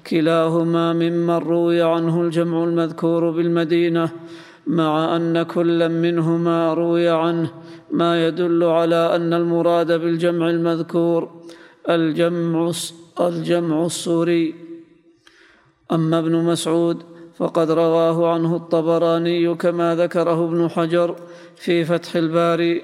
كلاهما 0.08 0.94
ممن 0.94 1.30
روي 1.30 1.82
عنه 1.82 2.22
الجمع 2.22 2.64
المذكور 2.64 3.32
بالمدينة 3.32 4.10
مع 4.68 5.16
أن 5.16 5.44
كلا 5.44 5.88
منهما 5.88 6.74
روي 6.74 7.10
عنه 7.10 7.52
ما 7.92 8.28
يدل 8.28 8.64
على 8.64 9.16
أن 9.16 9.34
المراد 9.34 9.92
بالجمع 9.92 10.50
المذكور 10.50 11.30
الجمع 11.90 12.72
الجمع 13.20 13.86
الصوري. 13.86 14.56
أما 15.92 16.20
ابن 16.20 16.36
مسعود 16.36 17.13
فقد 17.38 17.72
رواه 17.72 18.34
عنه 18.34 18.56
الطبراني 18.56 19.56
كما 19.56 19.96
ذكره 19.96 20.46
ابن 20.46 20.70
حجر 20.70 21.16
في 21.56 21.86
فتح 21.86 22.16
الباري 22.16 22.84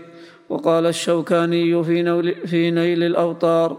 وقال 0.49 0.85
الشوكاني 0.85 1.83
في, 1.83 2.01
نول 2.01 2.35
في 2.47 2.71
نيل 2.71 3.03
الأوطار 3.03 3.77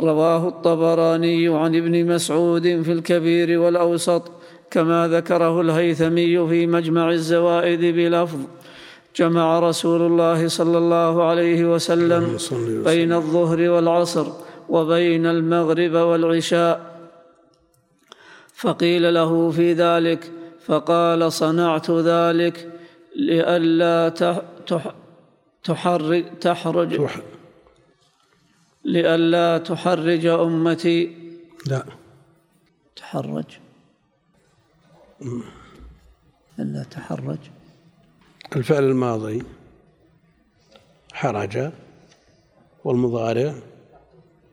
رواه 0.00 0.48
الطبراني 0.48 1.48
عن 1.48 1.76
ابن 1.76 2.14
مسعود 2.14 2.62
في 2.62 2.92
الكبير 2.92 3.60
والأوسط 3.60 4.30
كما 4.70 5.08
ذكره 5.08 5.60
الهيثمي 5.60 6.48
في 6.48 6.66
مجمع 6.66 7.10
الزوائد 7.10 7.80
بلفظ 7.80 8.38
جمع 9.16 9.58
رسول 9.58 10.02
الله 10.02 10.48
صلى 10.48 10.78
الله 10.78 11.22
عليه 11.22 11.74
وسلم. 11.74 12.38
بين 12.84 13.12
الظهر 13.12 13.60
والعصر 13.70 14.26
وبين 14.68 15.26
المغرب 15.26 15.92
والعشاء 15.92 16.87
فقيل 18.58 19.14
له 19.14 19.50
في 19.50 19.72
ذلك 19.72 20.32
فقال 20.66 21.32
صنعت 21.32 21.90
ذلك 21.90 22.72
لئلا 23.16 24.08
تح- 24.08 24.42
تح- 24.66 24.94
تحرج 25.64 26.24
تحرج 26.40 27.00
لئلا 28.84 29.58
تحرج 29.58 30.26
أمتي. 30.26 31.16
لا. 31.66 31.84
تحرج. 32.96 33.44
إلا 36.58 36.82
تحرج. 36.90 37.38
الفعل 38.56 38.84
الماضي 38.84 39.42
حرج 41.12 41.70
والمضارع 42.84 43.54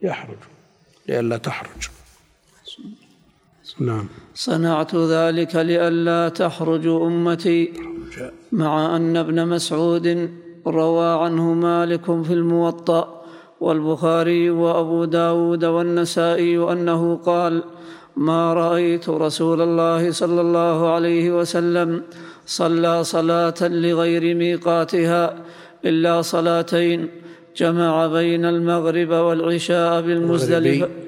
يحرج 0.02 0.38
لئلا 1.08 1.36
تحرج. 1.36 1.88
نعم. 3.80 4.06
صنعت 4.34 4.94
ذلك 4.94 5.56
لئلا 5.56 6.28
تحرج 6.28 6.86
أمتي 6.86 7.72
مع 8.52 8.96
أن 8.96 9.16
ابن 9.16 9.48
مسعود 9.48 10.30
روى 10.66 11.24
عنه 11.24 11.54
مالك 11.54 12.04
في 12.22 12.32
الموطأ 12.32 13.22
والبخاري 13.60 14.50
وأبو 14.50 15.04
داود 15.04 15.64
والنسائي 15.64 16.72
أنه 16.72 17.16
قال 17.16 17.62
ما 18.16 18.54
رأيت 18.54 19.08
رسول 19.08 19.60
الله 19.62 20.10
صلى 20.10 20.40
الله 20.40 20.88
عليه 20.90 21.30
وسلم 21.30 22.02
صلى 22.46 23.04
صلاة 23.04 23.54
لغير 23.60 24.34
ميقاتها 24.34 25.36
إلا 25.84 26.22
صلاتين 26.22 27.08
جمع 27.56 28.06
بين 28.06 28.44
المغرب 28.44 29.10
والعشاء 29.10 30.00
بالمزدلفة 30.00 31.05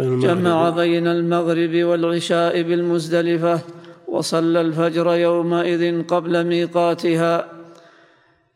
جمع 0.00 0.70
بين 0.70 1.06
المغرب 1.06 1.74
والعشاء 1.84 2.62
بالمزدلفة 2.62 3.60
وصلى 4.08 4.60
الفجر 4.60 5.14
يومئذ 5.14 6.02
قبل 6.02 6.46
ميقاتها. 6.46 7.52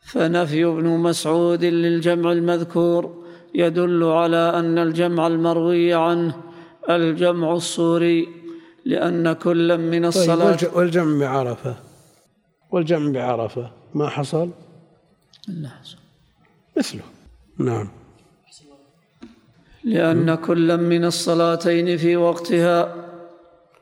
فنفي 0.07 0.65
ابن 0.65 0.87
مسعود 0.89 1.65
للجمع 1.65 2.33
المذكور 2.33 3.25
يدل 3.55 4.05
على 4.05 4.37
أن 4.37 4.79
الجمع 4.79 5.27
المروي 5.27 5.95
عنه 5.95 6.35
الجمع 6.91 7.53
الصوري 7.53 8.29
لأن 8.85 9.33
كلا 9.33 9.77
من 9.77 9.91
طيب 9.93 10.05
الصلاة 10.05 10.57
والج- 10.57 10.77
والجمع 10.77 11.19
بعرفة. 11.21 11.77
والجمع 12.71 13.13
بعرفة. 13.13 13.71
ما 13.95 14.09
حصل؟ 14.09 14.51
لا 15.49 15.69
حسن. 15.69 15.97
مثله. 16.79 17.03
نعم. 17.59 17.89
لأن 19.85 20.35
كلا 20.35 20.77
من 20.77 21.05
الصلاتين 21.05 21.97
في 21.97 22.17
وقتها. 22.17 22.95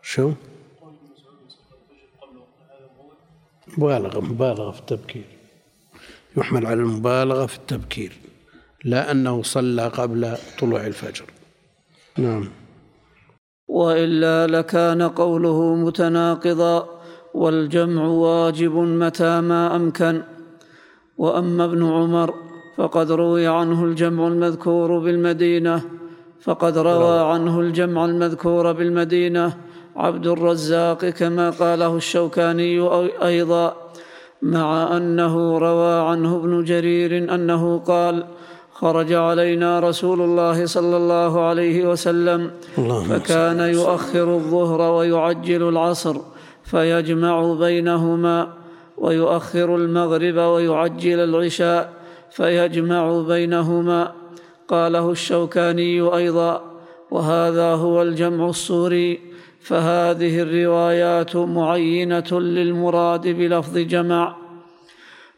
شو؟ 0.02 0.32
مبالغة 3.78 4.20
مبالغة 4.20 4.70
في 4.70 4.80
التبكير. 4.80 5.24
يحمل 6.36 6.66
على 6.66 6.80
المبالغة 6.80 7.46
في 7.46 7.56
التبكير. 7.56 8.12
لا 8.84 9.10
أنه 9.10 9.42
صلى 9.42 9.88
قبل 9.88 10.36
طلوع 10.60 10.86
الفجر. 10.86 11.24
نعم. 12.18 12.48
وإلا 13.68 14.46
لكان 14.46 15.02
قوله 15.02 15.74
متناقضا 15.74 17.00
والجمع 17.34 18.04
واجب 18.04 18.74
متى 18.76 19.40
ما 19.40 19.76
أمكن. 19.76 20.22
وأما 21.18 21.64
ابن 21.64 21.84
عمر 21.84 22.49
فقد 22.80 23.12
روي 23.12 23.46
عنه 23.46 23.84
الجمع 23.84 24.26
المذكور 24.26 24.98
بالمدينة. 24.98 25.82
فقد 26.40 26.78
روى 26.78 27.20
عنه 27.20 27.60
الجمع 27.60 28.04
المذكور 28.04 28.72
بالمدينة. 28.72 29.56
عبد 29.96 30.26
الرزاق 30.26 31.04
كما 31.04 31.50
قاله 31.50 31.96
الشوكاني 31.96 32.88
أيضا 33.22 33.76
مع 34.42 34.96
أنه 34.96 35.58
روى 35.58 35.94
عنه 36.08 36.36
ابن 36.36 36.64
جرير 36.64 37.34
أنه 37.34 37.78
قال 37.78 38.24
خرج 38.72 39.12
علينا 39.12 39.80
رسول 39.80 40.20
الله 40.20 40.66
صلى 40.66 40.96
الله 40.96 41.40
عليه 41.40 41.88
وسلم 41.88 42.50
فكان 43.08 43.60
يؤخر 43.60 44.34
الظهر 44.34 44.80
ويعجل 44.80 45.68
العصر 45.68 46.16
فيجمع 46.64 47.54
بينهما 47.54 48.48
ويؤخر 48.98 49.76
المغرب 49.76 50.36
ويعجل 50.36 51.18
العشاء. 51.20 51.99
فيجمع 52.30 53.22
بينهما. 53.22 54.12
قاله 54.68 55.10
الشوكاني 55.10 56.00
أيضا 56.00 56.62
وهذا 57.10 57.74
هو 57.74 58.02
الجمع 58.02 58.48
الصوري 58.48 59.20
فهذه 59.60 60.42
الروايات 60.42 61.36
معينة 61.36 62.40
للمراد 62.40 63.28
بلفظ 63.28 63.78
جمع. 63.78 64.36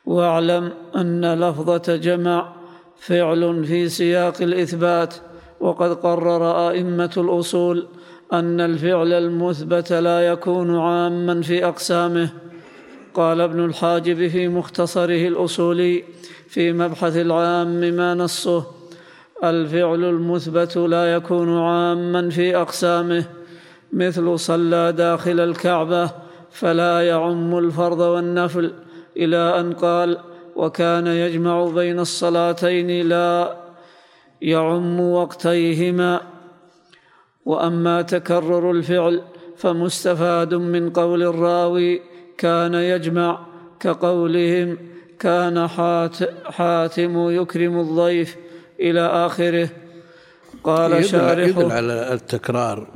واعلم 0.06 0.72
أن 0.96 1.34
لفظة 1.34 1.96
جمع 1.96 2.52
فعل 2.98 3.64
في 3.64 3.88
سياق 3.88 4.42
الإثبات 4.42 5.14
وقد 5.60 5.92
قرر 5.92 6.68
أئمة 6.70 7.10
الأصول 7.16 7.86
أن 8.32 8.60
الفعل 8.60 9.12
المثبت 9.12 9.92
لا 9.92 10.20
يكون 10.20 10.78
عاما 10.78 11.42
في 11.42 11.66
أقسامه 11.66 12.30
قال 13.14 13.40
ابن 13.40 13.64
الحاجب 13.64 14.28
في 14.28 14.48
مختصره 14.48 15.28
الأصولي 15.28 16.04
في 16.48 16.72
مبحث 16.72 17.16
العام 17.16 17.80
ما 17.80 18.14
نصه 18.14 18.66
الفعل 19.44 20.04
المثبت 20.04 20.76
لا 20.76 21.14
يكون 21.14 21.58
عاما 21.58 22.30
في 22.30 22.56
أقسامه 22.56 23.24
مثل 23.92 24.38
صلى 24.38 24.92
داخل 24.92 25.40
الكعبة 25.40 26.10
فلا 26.50 27.00
يعم 27.00 27.58
الفرض 27.58 27.98
والنفل 28.00 28.72
إلى 29.16 29.60
أن 29.60 29.72
قال 29.72 30.18
وكان 30.56 31.06
يجمع 31.06 31.64
بين 31.64 32.00
الصلاتين 32.00 33.08
لا 33.08 33.56
يعم 34.42 35.00
وقتيهما. 35.00 36.20
وأما 37.44 38.02
تكرر 38.02 38.70
الفعل 38.70 39.22
فمستفاد 39.56 40.54
من 40.54 40.90
قول 40.90 41.22
الراوي 41.22 42.11
كان 42.38 42.74
يجمع 42.74 43.46
كقولهم 43.80 44.78
كان 45.18 45.68
حاتم 46.44 47.30
يكرم 47.30 47.80
الضيف 47.80 48.36
إلى 48.80 49.00
آخره. 49.00 49.68
قال 50.64 51.04
شارح 51.04 51.48
يدل 51.48 51.72
على 51.72 52.12
التكرار 52.12 52.86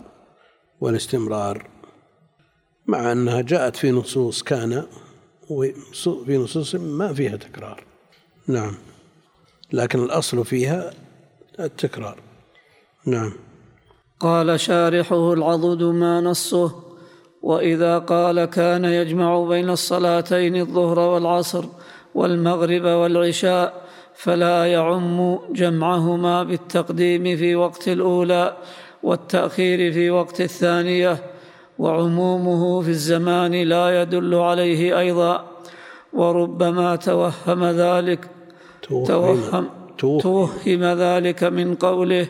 والاستمرار 0.80 1.66
مع 2.86 3.12
أنها 3.12 3.40
جاءت 3.40 3.76
في 3.76 3.90
نصوص 3.90 4.42
كان 4.42 4.86
وفي 5.50 6.36
نصوص 6.36 6.74
ما 6.74 7.14
فيها 7.14 7.36
تكرار. 7.36 7.84
نعم. 8.46 8.74
لكن 9.72 10.04
الأصل 10.04 10.44
فيها 10.44 10.90
التكرار. 11.60 12.18
نعم. 13.06 13.32
قال 14.20 14.60
شارحه 14.60 15.32
العضد 15.32 15.82
ما 15.82 16.20
نصه. 16.20 16.85
وإذا 17.42 17.98
قال 17.98 18.44
كان 18.44 18.84
يجمع 18.84 19.44
بين 19.44 19.70
الصلاتين 19.70 20.56
الظهر 20.56 20.98
والعصر 20.98 21.64
والمغرب 22.14 22.84
والعشاء 22.84 23.86
فلا 24.14 24.66
يعم 24.66 25.38
جمعهما 25.50 26.42
بالتقديم 26.42 27.36
في 27.36 27.56
وقت 27.56 27.88
الأولى 27.88 28.56
والتأخير 29.02 29.92
في 29.92 30.10
وقت 30.10 30.40
الثانية 30.40 31.18
وعمومه 31.78 32.82
في 32.82 32.88
الزمان 32.88 33.52
لا 33.52 34.02
يدل 34.02 34.34
عليه 34.34 34.98
أيضا 34.98 35.44
وربما 36.12 36.96
توهم 36.96 37.64
ذلك 37.64 38.28
توهم 38.82 39.68
توهم 39.98 40.84
ذلك 40.84 41.44
من 41.44 41.74
قوله 41.74 42.26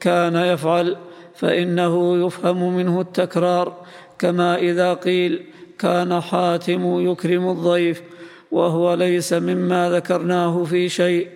كان 0.00 0.36
يفعل 0.36 0.96
فإنه 1.34 2.26
يفهم 2.26 2.76
منه 2.76 3.00
التكرار 3.00 3.72
كما 4.18 4.58
إذا 4.58 4.94
قيل 4.94 5.44
كان 5.78 6.20
حاتم 6.20 7.10
يكرم 7.10 7.50
الضيف 7.50 8.02
وهو 8.50 8.94
ليس 8.94 9.32
مما 9.32 9.90
ذكرناه 9.90 10.64
في 10.64 10.88
شيء 10.88 11.28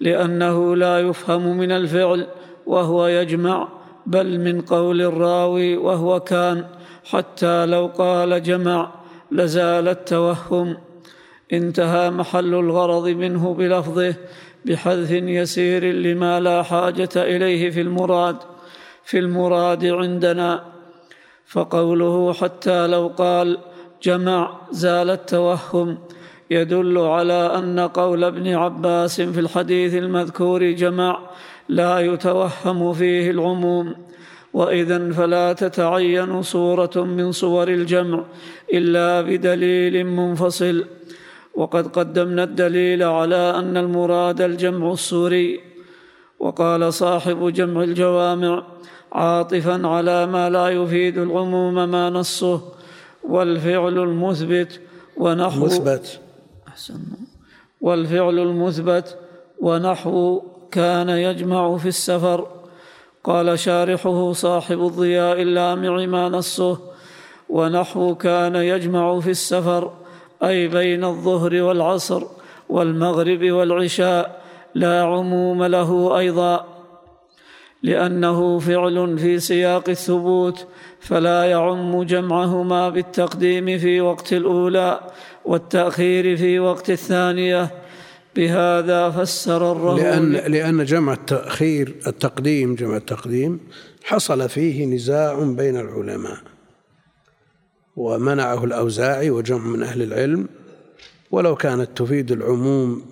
لأنه 0.00 0.76
لا 0.76 1.00
يفهم 1.00 1.58
من 1.58 1.72
الفعل 1.72 2.26
وهو 2.66 3.06
يجمع 3.06 3.68
بل 4.06 4.40
من 4.40 4.60
قول 4.60 5.00
الراوي 5.00 5.76
وهو 5.76 6.20
كان 6.20 6.64
حتى 7.04 7.66
لو 7.66 7.86
قال 7.86 8.42
جمع 8.42 8.90
لزال 9.32 9.88
التوهم. 9.88 10.76
انتهى 11.52 12.10
محل 12.10 12.54
الغرض 12.54 13.08
منه 13.08 13.54
بلفظه 13.54 14.14
بحذف 14.64 15.10
يسير 15.10 15.84
لما 15.84 16.40
لا 16.40 16.62
حاجة 16.62 17.08
إليه 17.16 17.70
في 17.70 17.80
المراد 17.80 18.36
في 19.04 19.18
المراد 19.18 19.84
عندنا 19.84 20.71
فقوله 21.52 22.32
حتى 22.32 22.86
لو 22.86 23.12
قال 23.18 23.58
جمع 24.02 24.60
زال 24.70 25.10
التوهم. 25.10 25.98
يدل 26.50 26.98
على 26.98 27.52
أن 27.58 27.80
قول 27.80 28.24
ابن 28.24 28.48
عباس 28.48 29.20
في 29.20 29.40
الحديث 29.40 29.94
المذكور 29.94 30.70
جمع 30.70 31.18
لا 31.68 32.00
يتوهم 32.00 32.92
فيه 32.92 33.30
العموم. 33.30 33.94
واذا 34.52 35.12
فلا 35.12 35.52
تتعين 35.52 36.42
صورة 36.42 36.96
من 36.96 37.32
صور 37.32 37.68
الجمع 37.68 38.24
إلا 38.72 39.20
بدليل 39.20 40.06
منفصل. 40.06 40.84
وقد 41.54 41.86
قدمنا 41.86 42.44
الدليل 42.44 43.02
على 43.02 43.54
أن 43.60 43.76
المراد 43.76 44.40
الجمع 44.40 44.92
السوري. 44.92 45.60
وقال 46.40 46.92
صاحب 46.92 47.52
جمع 47.52 47.82
الجوامع 47.82 48.62
عاطفا 49.12 49.86
على 49.86 50.26
ما 50.26 50.50
لا 50.50 50.68
يفيد 50.68 51.18
العموم 51.18 51.74
ما 51.74 52.10
نصه 52.10 52.60
والفعل 53.28 53.98
المثبت 53.98 54.80
ونحو 55.16 55.64
مثبت. 55.64 56.20
أحسن. 56.68 57.00
والفعل 57.80 58.38
المثبت 58.38 59.16
ونحو 59.60 60.42
كان 60.70 61.08
يجمع 61.08 61.76
في 61.76 61.88
السفر. 61.88 62.46
قال 63.24 63.58
شارحه 63.58 64.32
صاحب 64.32 64.86
الضياء 64.86 65.42
اللامع 65.42 66.06
ما 66.06 66.28
نصه 66.28 66.78
ونحو 67.48 68.14
كان 68.14 68.56
يجمع 68.56 69.20
في 69.20 69.30
السفر 69.30 69.92
أي 70.44 70.68
بين 70.68 71.04
الظهر 71.04 71.62
والعصر 71.62 72.22
والمغرب 72.68 73.42
والعشاء 73.50 74.42
لا 74.74 75.02
عموم 75.02 75.64
له 75.64 76.18
أيضا. 76.18 76.71
لأنه 77.82 78.58
فعل 78.58 79.18
في 79.18 79.40
سياق 79.40 79.88
الثبوت 79.88 80.66
فلا 81.00 81.44
يعم 81.44 82.02
جمعهما 82.02 82.88
بالتقديم 82.88 83.78
في 83.78 84.00
وقت 84.00 84.32
الأولى 84.32 85.00
والتأخير 85.44 86.36
في 86.36 86.58
وقت 86.58 86.90
الثانية. 86.90 87.70
بهذا 88.36 89.10
فسر 89.10 89.72
الرهون 89.72 90.00
لأن, 90.00 90.32
لأن 90.32 90.84
جمع 90.84 91.12
التأخير 91.12 91.94
التقديم 92.06 92.74
جمع 92.74 92.96
التقديم 92.96 93.60
حصل 94.04 94.48
فيه 94.48 94.86
نزاع 94.86 95.42
بين 95.42 95.76
العلماء 95.76 96.38
ومنعه 97.96 98.64
الأوزاعي 98.64 99.30
وجمع 99.30 99.66
من 99.66 99.82
أهل 99.82 100.02
العلم. 100.02 100.48
ولو 101.30 101.56
كانت 101.56 101.88
تفيد 101.96 102.32
العموم 102.32 103.02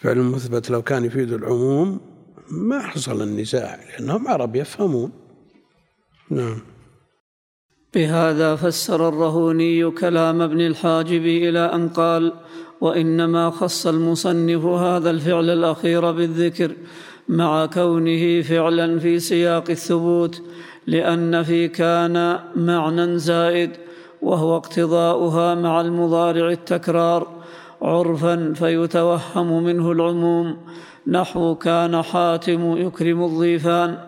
فعل 0.00 0.18
مثبت 0.18 0.70
لو 0.70 0.82
كان 0.82 1.04
يفيد 1.04 1.32
العموم 1.32 2.00
ما 2.50 2.82
حصل 2.82 3.22
النزاع 3.22 3.78
لأنهم 3.90 4.28
عرب 4.28 4.56
يفهمون. 4.56 5.12
نعم. 6.30 6.60
بهذا 7.94 8.56
فسر 8.56 9.08
الرهوني 9.08 9.90
كلام 9.90 10.42
ابن 10.42 10.60
الحاجب 10.60 11.26
إلى 11.26 11.58
أن 11.58 11.88
قال 11.88 12.32
وإنما 12.80 13.50
خص 13.50 13.86
المصنف 13.86 14.64
هذا 14.64 15.10
الفعل 15.10 15.50
الأخير 15.50 16.12
بالذكر 16.12 16.72
مع 17.28 17.66
كونه 17.66 18.42
فعلا 18.42 18.98
في 18.98 19.18
سياق 19.18 19.70
الثبوت 19.70 20.42
لأن 20.86 21.42
في 21.42 21.68
كان 21.68 22.38
معنى 22.56 23.18
زائد 23.18 23.70
وهو 24.22 24.56
اقتضاؤها 24.56 25.54
مع 25.54 25.80
المضارع 25.80 26.50
التكرار. 26.50 27.37
عرفا 27.82 28.52
فيتوهم 28.56 29.64
منه 29.64 29.92
العموم. 29.92 30.56
نحو 31.06 31.54
كان 31.54 32.02
حاتم 32.02 32.76
يكرم 32.76 33.24
الضيفان. 33.24 33.98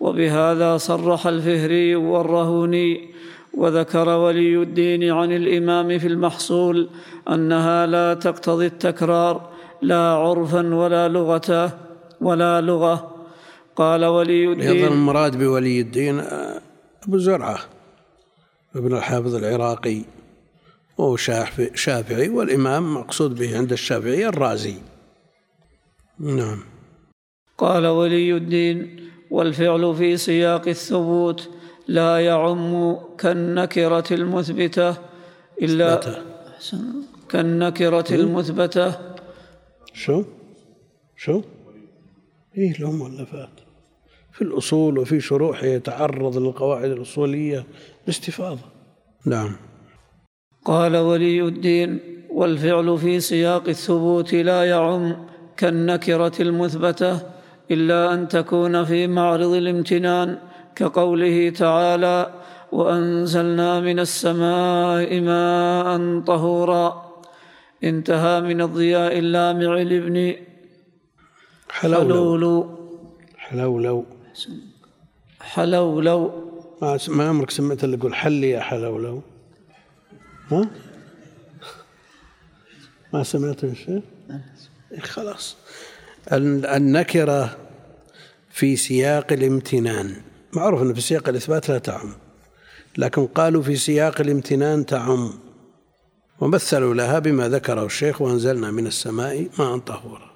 وبهذا 0.00 0.76
صرح 0.76 1.26
الفهري 1.26 1.96
والرهوني. 1.96 3.10
وذكر 3.54 4.08
ولي 4.08 4.62
الدين 4.62 5.10
عن 5.10 5.32
الإمام 5.32 5.98
في 5.98 6.06
المحصول 6.06 6.88
أنها 7.28 7.86
لا 7.86 8.14
تقتضي 8.14 8.66
التكرار 8.66 9.50
لا 9.82 10.02
عرفا 10.14 10.74
ولا 10.74 11.08
لغة 11.08 11.78
ولا 12.20 12.60
لغة. 12.60 13.16
قال 13.76 14.04
ولي 14.04 14.52
الدين 14.52 14.76
يظن 14.76 14.92
المراد 14.92 15.38
بولي 15.38 15.80
الدين 15.80 16.20
أبو 17.06 17.18
زرعة 17.18 17.58
ابن 18.76 18.96
الحافظ 18.96 19.34
العراقي. 19.34 20.02
وهو 21.00 21.16
شافعي 21.74 22.28
والإمام 22.28 22.94
مقصود 22.94 23.34
به 23.34 23.58
عند 23.58 23.72
الشافعي 23.72 24.26
الرازي. 24.26 24.74
نعم. 26.18 26.58
قال 27.58 27.86
ولي 27.86 28.36
الدين 28.36 29.10
والفعل 29.30 29.94
في 29.94 30.16
سياق 30.16 30.68
الثبوت 30.68 31.48
لا 31.88 32.18
يعم 32.18 32.96
كالنكرة 33.18 34.04
المثبتة 34.10 34.96
إلا 35.62 36.00
كالنكرة 37.28 38.14
المثبتة. 38.14 38.98
شو؟ 39.92 40.24
شو؟ 41.16 41.42
إيه 42.58 42.72
لهم 42.80 42.98
مؤلفات. 42.98 43.50
في 44.32 44.42
الأصول 44.42 44.98
وفي 44.98 45.20
شروحه 45.20 45.66
يتعرض 45.66 46.38
للقواعد 46.38 46.90
الأصولية 46.90 47.64
باستفاضة. 48.06 48.64
نعم. 49.26 49.56
قال 50.64 50.96
ولي 50.96 51.42
الدين 51.42 51.98
والفعل 52.30 52.98
في 52.98 53.20
سياق 53.20 53.68
الثبوت 53.68 54.34
لا 54.34 54.64
يعم 54.64 55.16
كالنكرة 55.56 56.42
المثبتة 56.42 57.20
إلا 57.70 58.14
أن 58.14 58.28
تكون 58.28 58.84
في 58.84 59.06
معرض 59.06 59.52
الامتنان 59.52 60.38
كقوله 60.76 61.50
تعالى 61.50 62.32
وأنزلنا 62.72 63.80
من 63.80 63.98
السماء 64.00 65.20
ماء 65.20 66.20
طهورا. 66.20 67.10
انتهى 67.84 68.40
من 68.40 68.60
الضياء 68.60 69.18
اللامع 69.18 69.74
لابن 69.74 70.34
حلولو. 71.70 72.76
حلولو. 73.36 74.04
حلولو. 75.40 76.30
ما 76.82 76.98
ما 77.08 77.28
عمرك 77.28 77.50
سمعت 77.50 77.84
اللي 77.84 77.96
يقول 77.96 78.14
حلي 78.14 78.50
يا 78.50 78.60
حلولو. 78.60 79.22
ها؟ 80.50 80.70
ما 83.12 83.22
سمعت 83.22 83.64
الشيء؟ 83.64 84.02
خلاص. 85.00 85.56
النكرة 86.32 87.56
في 88.50 88.76
سياق 88.76 89.32
الامتنان. 89.32 90.16
معروف 90.52 90.82
أن 90.82 90.94
في 90.94 91.00
سياق 91.00 91.28
الإثبات 91.28 91.68
لا 91.68 91.78
تعم. 91.78 92.12
لكن 92.98 93.26
قالوا 93.26 93.62
في 93.62 93.76
سياق 93.76 94.20
الامتنان 94.20 94.86
تعم. 94.86 95.32
ومثلوا 96.40 96.94
لها 96.94 97.18
بما 97.18 97.48
ذكره 97.48 97.84
الشيخ 97.84 98.20
وأنزلنا 98.22 98.70
من 98.70 98.86
السماء 98.86 99.48
ماء 99.58 99.78
طهورا. 99.78 100.30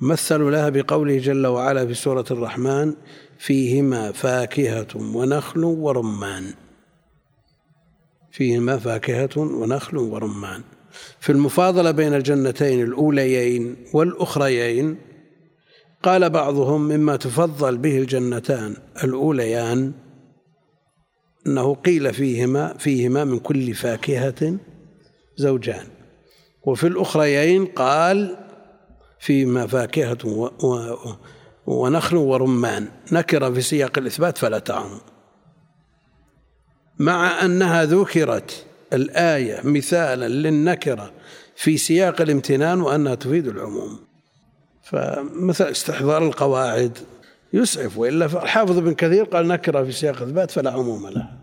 مثلوا 0.00 0.50
لها 0.50 0.68
بقوله 0.68 1.18
جل 1.18 1.46
وعلا 1.46 1.86
في 1.86 1.94
سورة 1.94 2.24
الرحمن 2.30 2.94
فيهما 3.38 4.12
فاكهة 4.12 4.86
ونخل 4.94 5.64
ورمان. 5.64 6.54
فيهما 8.36 8.78
فاكهة 8.78 9.30
ونخل 9.36 9.96
ورمان. 9.96 10.62
في 11.20 11.32
المفاضلة 11.32 11.90
بين 11.90 12.14
الجنتين 12.14 12.82
الأوليين 12.82 13.76
والأخريين 13.92 14.96
قال 16.02 16.30
بعضهم 16.30 16.80
مما 16.80 17.16
تفضل 17.16 17.78
به 17.78 17.98
الجنتان 17.98 18.76
الأوليان 19.04 19.92
أنه 21.46 21.74
قيل 21.74 22.14
فيهما 22.14 22.74
فيهما 22.78 23.24
من 23.24 23.38
كل 23.38 23.74
فاكهة 23.74 24.56
زوجان. 25.36 25.86
وفي 26.66 26.86
الأخريين 26.86 27.66
قال 27.66 28.36
فيهما 29.18 29.66
فاكهة 29.66 30.50
ونخل 31.66 32.16
ورمان. 32.16 32.88
نكر 33.12 33.54
في 33.54 33.60
سياق 33.60 33.98
الإثبات 33.98 34.38
فلا 34.38 34.58
تعم. 34.58 35.00
مع 36.98 37.44
أنها 37.44 37.84
ذكرت 37.84 38.66
الآية 38.92 39.60
مثالا 39.64 40.28
للنكرة 40.28 41.12
في 41.56 41.76
سياق 41.76 42.20
الامتنان 42.20 42.80
وأنها 42.80 43.14
تفيد 43.14 43.46
العموم 43.46 43.98
فمثل 44.82 45.64
استحضار 45.64 46.26
القواعد 46.26 46.98
يسعف 47.52 47.98
وإلا 47.98 48.24
الحافظ 48.24 48.78
ابن 48.78 48.94
كثير 48.94 49.24
قال 49.24 49.48
نكرة 49.48 49.84
في 49.84 49.92
سياق 49.92 50.22
اثبات 50.22 50.50
فلا 50.50 50.70
عموم 50.70 51.08
لها. 51.08 51.38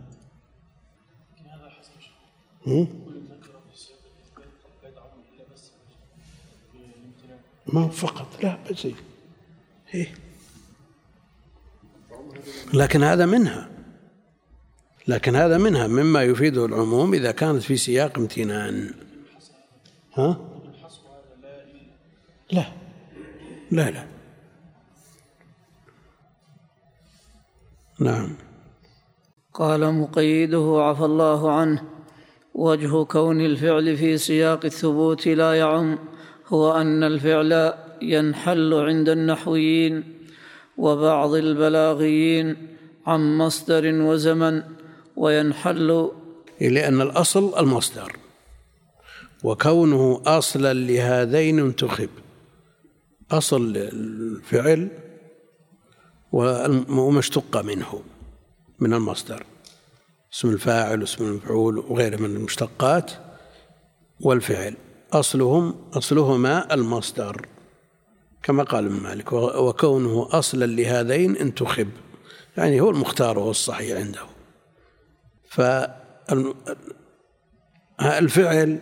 ما 7.66 7.88
فقط 7.88 8.42
لا 8.42 8.58
بس 8.70 8.86
إيه. 9.94 10.14
لكن 12.74 13.02
هذا 13.02 13.26
منها 13.26 13.73
لكن 15.08 15.36
هذا 15.36 15.58
منها 15.58 15.86
مما 15.86 16.22
يفيده 16.22 16.66
العموم 16.66 17.14
إذا 17.14 17.30
كانت 17.30 17.62
في 17.62 17.76
سياق 17.76 18.18
امتنان. 18.18 18.90
ها؟ 20.14 20.40
لا. 22.52 22.64
لا 23.70 23.90
لا. 23.90 24.06
نعم. 28.00 28.36
قال 29.54 29.94
مقيده 29.94 30.78
عفى 30.82 31.04
الله 31.04 31.52
عنه. 31.52 31.82
وجه 32.54 33.04
كون 33.04 33.40
الفعل 33.40 33.96
في 33.96 34.18
سياق 34.18 34.64
الثبوت 34.64 35.26
لا 35.28 35.54
يعم. 35.54 35.98
هو 36.48 36.72
أن 36.72 37.02
الفعل 37.02 37.72
ينحل 38.02 38.74
عند 38.74 39.08
النحويين 39.08 40.04
وبعض 40.78 41.34
البلاغيين 41.34 42.56
عن 43.06 43.38
مصدر 43.38 43.94
وزمن 43.94 44.62
وينحل 45.16 46.10
لأن 46.60 47.00
الأصل 47.00 47.58
المصدر 47.58 48.16
وكونه 49.44 50.22
أصلا 50.26 50.74
لهذين 50.74 51.58
انتخب. 51.58 52.08
أصل 53.30 53.76
الفعل 53.76 54.88
وما 56.32 57.18
اشتق 57.18 57.56
منه 57.56 58.02
من 58.80 58.94
المصدر. 58.94 59.46
اسم 60.32 60.48
الفاعل 60.48 61.00
واسم 61.00 61.24
المفعول 61.24 61.78
وغيره 61.78 62.16
من 62.16 62.36
المشتقات 62.36 63.10
والفعل. 64.20 64.76
أصلهم 65.12 65.74
أصلهما 65.92 66.74
المصدر 66.74 67.46
كما 68.42 68.62
قال 68.62 68.84
ابن 68.84 68.94
مالك. 68.94 69.32
وكونه 69.32 70.28
أصلا 70.30 70.66
لهذين 70.66 71.36
انتخب 71.36 71.88
يعني 72.56 72.80
هو 72.80 72.90
المختار 72.90 73.38
وهو 73.38 73.50
الصحيح 73.50 73.98
عنده. 73.98 74.33
فالفعل 77.98 78.78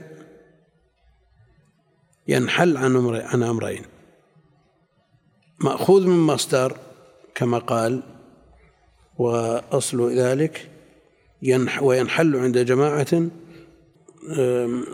ينحل 2.28 2.76
عن 2.76 3.16
عن 3.16 3.42
أمرين. 3.42 3.84
مأخوذ 5.60 6.06
من 6.06 6.18
مصدر 6.18 6.76
كما 7.34 7.58
قال 7.58 8.02
وأصل 9.18 10.12
ذلك 10.12 10.70
ينح 11.42 11.82
وينحل 11.82 12.36
عند 12.36 12.58
جماعة 12.58 13.28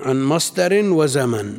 عن 0.07 0.23
مصدر 0.23 0.85
وزمن. 0.85 1.59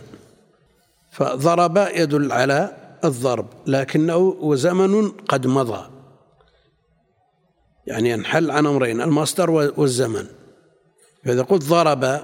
فضرب 1.11 1.77
يدل 1.77 2.31
على 2.31 2.77
الضرب 3.03 3.47
لكنه 3.67 4.17
وزمن 4.17 5.09
قد 5.09 5.47
مضى. 5.47 5.98
يعني 7.89 8.09
ينحل 8.09 8.51
عن 8.51 8.65
أمرين 8.65 9.01
المصدر 9.01 9.49
والزمن. 9.49 10.25
فإذا 11.25 11.41
قلت 11.41 11.63
ضرب 11.63 12.21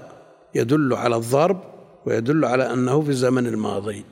يدل 0.55 0.93
على 0.93 1.15
الضرب 1.15 1.63
ويدل 2.05 2.45
على 2.45 2.73
أنه 2.73 3.01
في 3.01 3.09
الزمن 3.09 3.47
الماضي. 3.47 4.05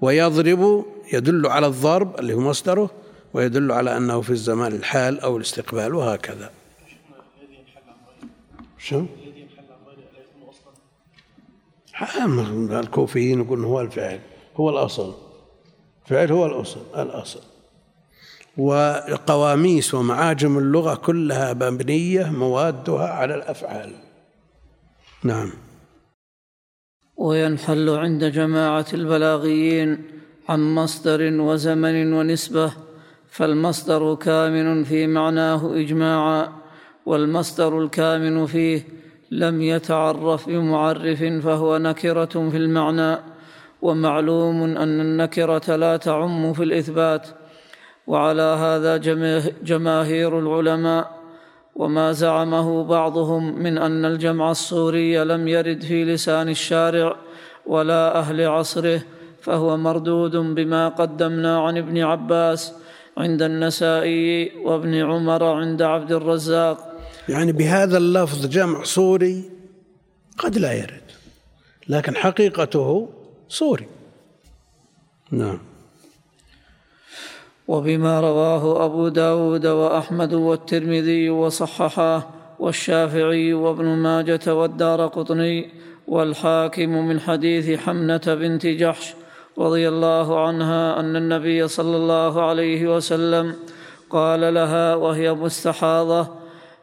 ويضرب 0.00 0.84
يدل 1.12 1.46
على 1.46 1.66
الضرب 1.66 2.18
اللي 2.18 2.34
هو 2.34 2.40
مصدره 2.40 2.90
ويدل 3.34 3.72
على 3.72 3.96
أنه 3.96 4.20
في 4.20 4.30
الزمان 4.30 4.72
الحال 4.72 5.20
أو 5.20 5.36
الاستقبال 5.36 5.94
وهكذا. 5.94 6.50
شو؟ 8.78 9.04
الكوفيين 12.70 13.40
يقولون 13.40 13.64
هو 13.64 13.80
الفعل 13.80 14.20
هو 14.56 14.70
الأصل. 14.70 15.14
الفعل 16.04 16.32
هو 16.32 16.46
الأصل 16.46 16.80
الأصل. 16.96 17.51
وقواميس 18.58 19.94
ومعاجم 19.94 20.58
اللغة 20.58 20.94
كلها 20.94 21.52
مبنية 21.54 22.30
موادها 22.30 23.08
على 23.08 23.34
الأفعال. 23.34 23.92
نعم. 25.24 25.50
وينحل 27.16 27.88
عند 27.88 28.24
جماعة 28.24 28.86
البلاغيين 28.92 30.04
عن 30.48 30.74
مصدر 30.74 31.40
وزمن 31.40 32.12
ونسبة 32.12 32.72
فالمصدر 33.30 34.14
كامن 34.14 34.84
في 34.84 35.06
معناه 35.06 35.74
إجماعا 35.74 36.52
والمصدر 37.06 37.78
الكامن 37.82 38.46
فيه 38.46 38.84
لم 39.30 39.62
يتعرف 39.62 40.48
بمعرف 40.48 41.24
فهو 41.24 41.78
نكرة 41.78 42.50
في 42.50 42.56
المعنى 42.56 43.18
ومعلوم 43.82 44.62
أن 44.62 45.00
النكرة 45.00 45.76
لا 45.76 45.96
تعم 45.96 46.52
في 46.52 46.62
الإثبات 46.62 47.28
وعلى 48.06 48.42
هذا 48.42 48.96
جماهير 49.62 50.38
العلماء 50.38 51.22
وما 51.76 52.12
زعمه 52.12 52.84
بعضهم 52.84 53.62
من 53.62 53.78
أن 53.78 54.04
الجمع 54.04 54.50
الصوري 54.50 55.24
لم 55.24 55.48
يرد 55.48 55.82
في 55.82 56.04
لسان 56.04 56.48
الشارع 56.48 57.16
ولا 57.66 58.18
أهل 58.18 58.46
عصره 58.46 59.02
فهو 59.40 59.76
مردود 59.76 60.36
بما 60.36 60.88
قدمنا 60.88 61.60
عن 61.60 61.78
ابن 61.78 61.98
عباس 61.98 62.72
عند 63.16 63.42
النسائي 63.42 64.52
وابن 64.64 64.94
عمر 64.94 65.44
عند 65.44 65.82
عبد 65.82 66.12
الرزاق. 66.12 66.92
يعني 67.28 67.52
بهذا 67.52 67.98
اللفظ 67.98 68.46
جمع 68.46 68.82
صوري 68.82 69.50
قد 70.38 70.58
لا 70.58 70.72
يرد 70.72 71.02
لكن 71.88 72.16
حقيقته 72.16 73.08
صوري 73.48 73.86
نعم. 75.30 75.58
وبما 77.68 78.20
رواه 78.20 78.84
أبو 78.84 79.08
داود 79.08 79.66
وأحمد 79.66 80.34
والترمذي 80.34 81.30
وصححاه 81.30 82.22
والشافعي 82.58 83.54
وابن 83.54 83.84
ماجة 83.84 84.54
والدار 84.54 85.06
قطني 85.06 85.70
والحاكم 86.08 86.90
من 87.08 87.20
حديث 87.20 87.80
حمنة 87.80 88.22
بنت 88.26 88.66
جحش 88.66 89.14
رضي 89.58 89.88
الله 89.88 90.46
عنها 90.46 91.00
أن 91.00 91.16
النبي 91.16 91.68
صلى 91.68 91.96
الله 91.96 92.42
عليه 92.42 92.96
وسلم 92.96 93.54
قال 94.10 94.54
لها 94.54 94.94
وهي 94.94 95.32
مستحاضة 95.32 96.28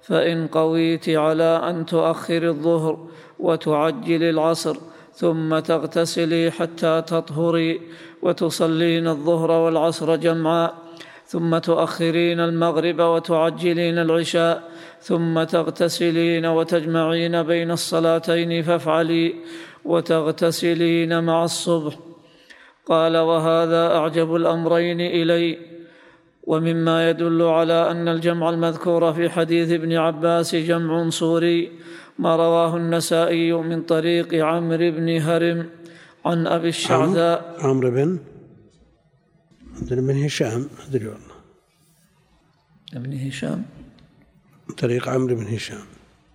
فإن 0.01 0.47
قويت 0.47 1.09
على 1.09 1.61
أن 1.69 1.85
تؤخر 1.85 2.43
الظهر 2.47 3.07
وتعجل 3.39 4.23
العصر 4.23 4.77
ثم 5.19 5.59
تغتسلي 5.59 6.51
حتى 6.51 7.03
تطهري 7.07 7.81
وتصلين 8.21 9.07
الظهر 9.07 9.51
والعصر 9.51 10.15
جمعا. 10.15 10.71
ثم 11.27 11.57
تؤخرين 11.57 12.39
المغرب 12.39 12.99
وتعجلين 12.99 13.97
العشاء. 13.97 14.63
ثم 15.01 15.43
تغتسلين 15.43 16.45
وتجمعين 16.45 17.43
بين 17.43 17.71
الصلاتين 17.71 18.63
فافعلي 18.63 19.35
وتغتسلين 19.85 21.23
مع 21.23 21.43
الصبح. 21.43 21.93
قال 22.85 23.17
وهذا 23.17 23.95
أعجب 23.95 24.35
الأمرين 24.35 25.01
إلي. 25.01 25.57
ومما 26.43 27.09
يدل 27.09 27.41
على 27.41 27.91
أن 27.91 28.07
الجمع 28.07 28.49
المذكور 28.49 29.13
في 29.13 29.29
حديث 29.29 29.71
ابن 29.71 29.93
عباس 29.93 30.55
جمع 30.55 31.09
صوري 31.09 31.71
ما 32.19 32.35
رواه 32.35 32.77
النسائي 32.77 33.53
من 33.53 33.81
طريق 33.81 34.33
عمرو 34.33 34.91
بن 34.91 35.21
هرم 35.21 35.69
عن 36.25 36.47
أبي 36.47 36.69
الشعثاء. 36.69 37.57
عمرو 37.59 37.91
بن 37.91 38.19
بن 39.81 40.25
هشام 40.25 40.69
أدري 40.87 41.07
والله. 41.07 41.35
ابن 42.93 43.27
هشام. 43.27 43.65
طريق 44.77 45.09
عمرو 45.09 45.35
بن 45.35 45.47
هشام 45.55 45.85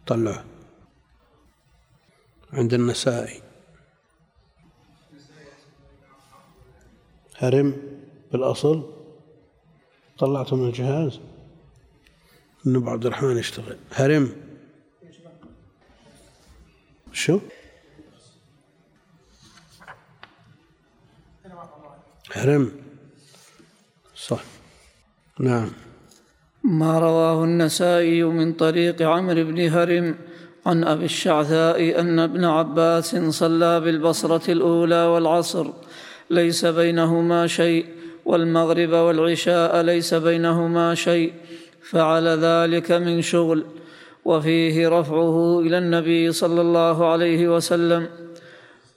طلعه. 0.07 0.45
عند 2.53 2.75
النسائي. 2.75 3.41
هرم 7.37 7.77
بالأصل. 8.33 8.91
طلعته 10.19 10.57
من 10.57 10.69
الجهاز. 10.69 11.21
ابن 12.67 12.89
عبد 12.89 13.07
الرحمن 13.07 13.37
يشتغل. 13.37 13.77
هرم. 13.93 14.44
شو؟ 17.15 17.41
هرم 22.33 22.73
صح. 24.17 24.43
نعم. 25.41 25.71
ما 26.65 26.99
رواه 26.99 27.45
النسائي 27.45 28.23
من 28.25 28.53
طريق 28.53 29.03
عمرو 29.03 29.45
بن 29.45 29.69
هرم 29.69 30.17
عن 30.67 30.85
أبي 30.85 31.05
الشعثاء 31.05 32.01
أن 32.01 32.19
ابن 32.19 32.45
عباس 32.45 33.17
صلى 33.17 33.81
بالبصرة 33.81 34.53
الأولى 34.53 35.05
والعصر. 35.05 35.67
ليس 36.31 36.65
بينهما 36.65 37.47
شيء 37.47 37.87
والمغرب 38.25 38.91
والعشاء 38.91 39.83
ليس 39.83 40.15
بينهما 40.15 40.95
شيء. 40.95 41.33
فعل 41.83 42.27
ذلك 42.29 42.93
من 42.93 43.23
شغل. 43.23 43.65
وفيه 44.25 44.89
رفعه 44.89 45.61
إلى 45.61 45.79
النبي 45.79 46.33
صلى 46.33 46.61
الله 46.61 47.07
عليه 47.07 47.49
وسلم. 47.57 48.07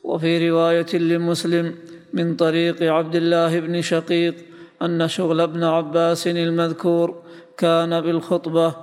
وفي 0.03 0.49
رواية 0.49 0.97
لمسلم 0.97 1.75
من 2.13 2.35
طريق 2.35 2.83
عبد 2.83 3.15
الله 3.15 3.59
بن 3.59 3.81
شقيق 3.81 4.35
أن 4.81 5.07
شغل 5.07 5.41
ابن 5.41 5.63
عباس 5.63 6.27
المذكور 6.27 7.15
كان 7.57 8.01
بالخطبة 8.01 8.75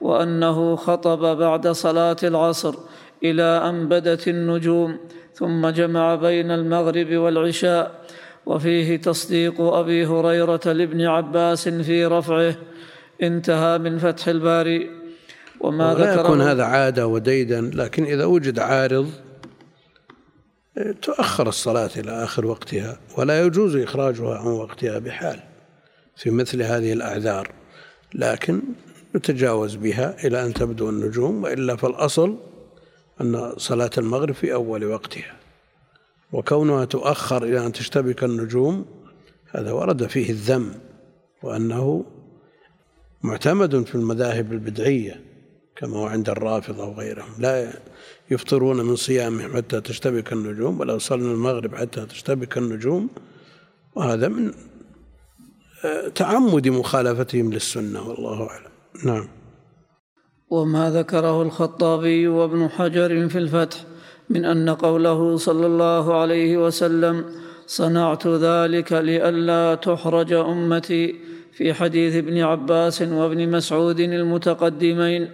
وأنه 0.00 0.76
خطب 0.76 1.36
بعد 1.38 1.68
صلاة 1.68 2.16
العصر 2.22 2.74
إلى 3.24 3.42
ان 3.42 3.88
بدت 3.88 4.28
النجوم 4.28 4.98
ثم 5.34 5.68
جمع 5.68 6.14
بين 6.14 6.50
المغرب 6.50 7.12
والعشاء. 7.12 8.04
وفيه 8.46 8.96
تصديق 8.96 9.60
أبي 9.60 10.06
هريرة 10.06 10.60
لابن 10.66 11.00
عباس 11.00 11.68
في 11.68 12.06
رفعه. 12.06 12.54
انتهى 13.22 13.78
من 13.78 13.98
فتح 13.98 14.28
الباري. 14.28 14.90
وما 15.60 15.94
لا 15.94 16.14
يكون 16.14 16.40
هذا 16.40 16.64
عادة 16.64 17.06
وديدا 17.06 17.60
لكن 17.74 18.04
إذا 18.04 18.24
وجد 18.24 18.58
عارض 18.58 19.10
تؤخر 21.02 21.48
الصلاة 21.48 21.90
إلى 21.96 22.24
آخر 22.24 22.46
وقتها 22.46 22.98
ولا 23.18 23.42
يجوز 23.42 23.76
إخراجها 23.76 24.38
عن 24.38 24.46
وقتها 24.46 24.98
بحال 24.98 25.40
في 26.16 26.30
مثل 26.30 26.62
هذه 26.62 26.92
الأعذار. 26.92 27.50
لكن 28.14 28.62
يتجاوز 29.14 29.74
بها 29.74 30.26
إلى 30.26 30.46
أن 30.46 30.54
تبدو 30.54 30.88
النجوم 30.88 31.42
وإلا 31.42 31.76
فالأصل 31.76 32.36
أن 33.20 33.52
صلاة 33.56 33.90
المغرب 33.98 34.34
في 34.34 34.54
أول 34.54 34.84
وقتها. 34.84 35.36
وكونها 36.32 36.84
تؤخر 36.84 37.42
إلى 37.42 37.66
أن 37.66 37.72
تشتبك 37.72 38.24
النجوم 38.24 38.86
هذا 39.50 39.72
ورد 39.72 40.06
فيه 40.06 40.30
الذم 40.30 40.74
وأنه 41.42 42.04
معتمد 43.22 43.86
في 43.86 43.94
المذاهب 43.94 44.52
البدعية. 44.52 45.27
كما 45.78 45.96
هو 45.96 46.06
عند 46.06 46.28
الرافضة 46.28 46.84
وغيرهم. 46.84 47.32
لا 47.38 47.72
يفطرون 48.30 48.76
من 48.76 48.96
صيامهم 48.96 49.56
حتى 49.56 49.80
تشتبك 49.80 50.32
النجوم 50.32 50.80
ولا 50.80 50.94
يصلون 50.94 51.32
المغرب 51.32 51.74
حتى 51.74 52.06
تشتبك 52.06 52.58
النجوم. 52.58 53.08
وهذا 53.94 54.28
من 54.28 54.52
تعمد 56.14 56.68
مخالفتهم 56.68 57.52
للسنة 57.52 58.08
والله 58.08 58.48
أعلم. 58.50 58.70
نعم. 59.04 59.28
وما 60.50 60.90
ذكره 60.90 61.42
الخطابي 61.42 62.28
وابن 62.28 62.68
حجر 62.68 63.28
في 63.28 63.38
الفتح 63.38 63.78
من 64.30 64.44
أن 64.44 64.70
قوله 64.70 65.36
صلى 65.36 65.66
الله 65.66 66.20
عليه 66.20 66.66
وسلم 66.66 67.24
صنعت 67.66 68.26
ذلك 68.26 68.92
لئلا 68.92 69.74
تحرج 69.74 70.32
أمتي 70.32 71.14
في 71.52 71.74
حديث 71.74 72.14
ابن 72.14 72.38
عباس 72.38 73.02
وابن 73.02 73.48
مسعود 73.48 74.00
المتقدمين. 74.00 75.30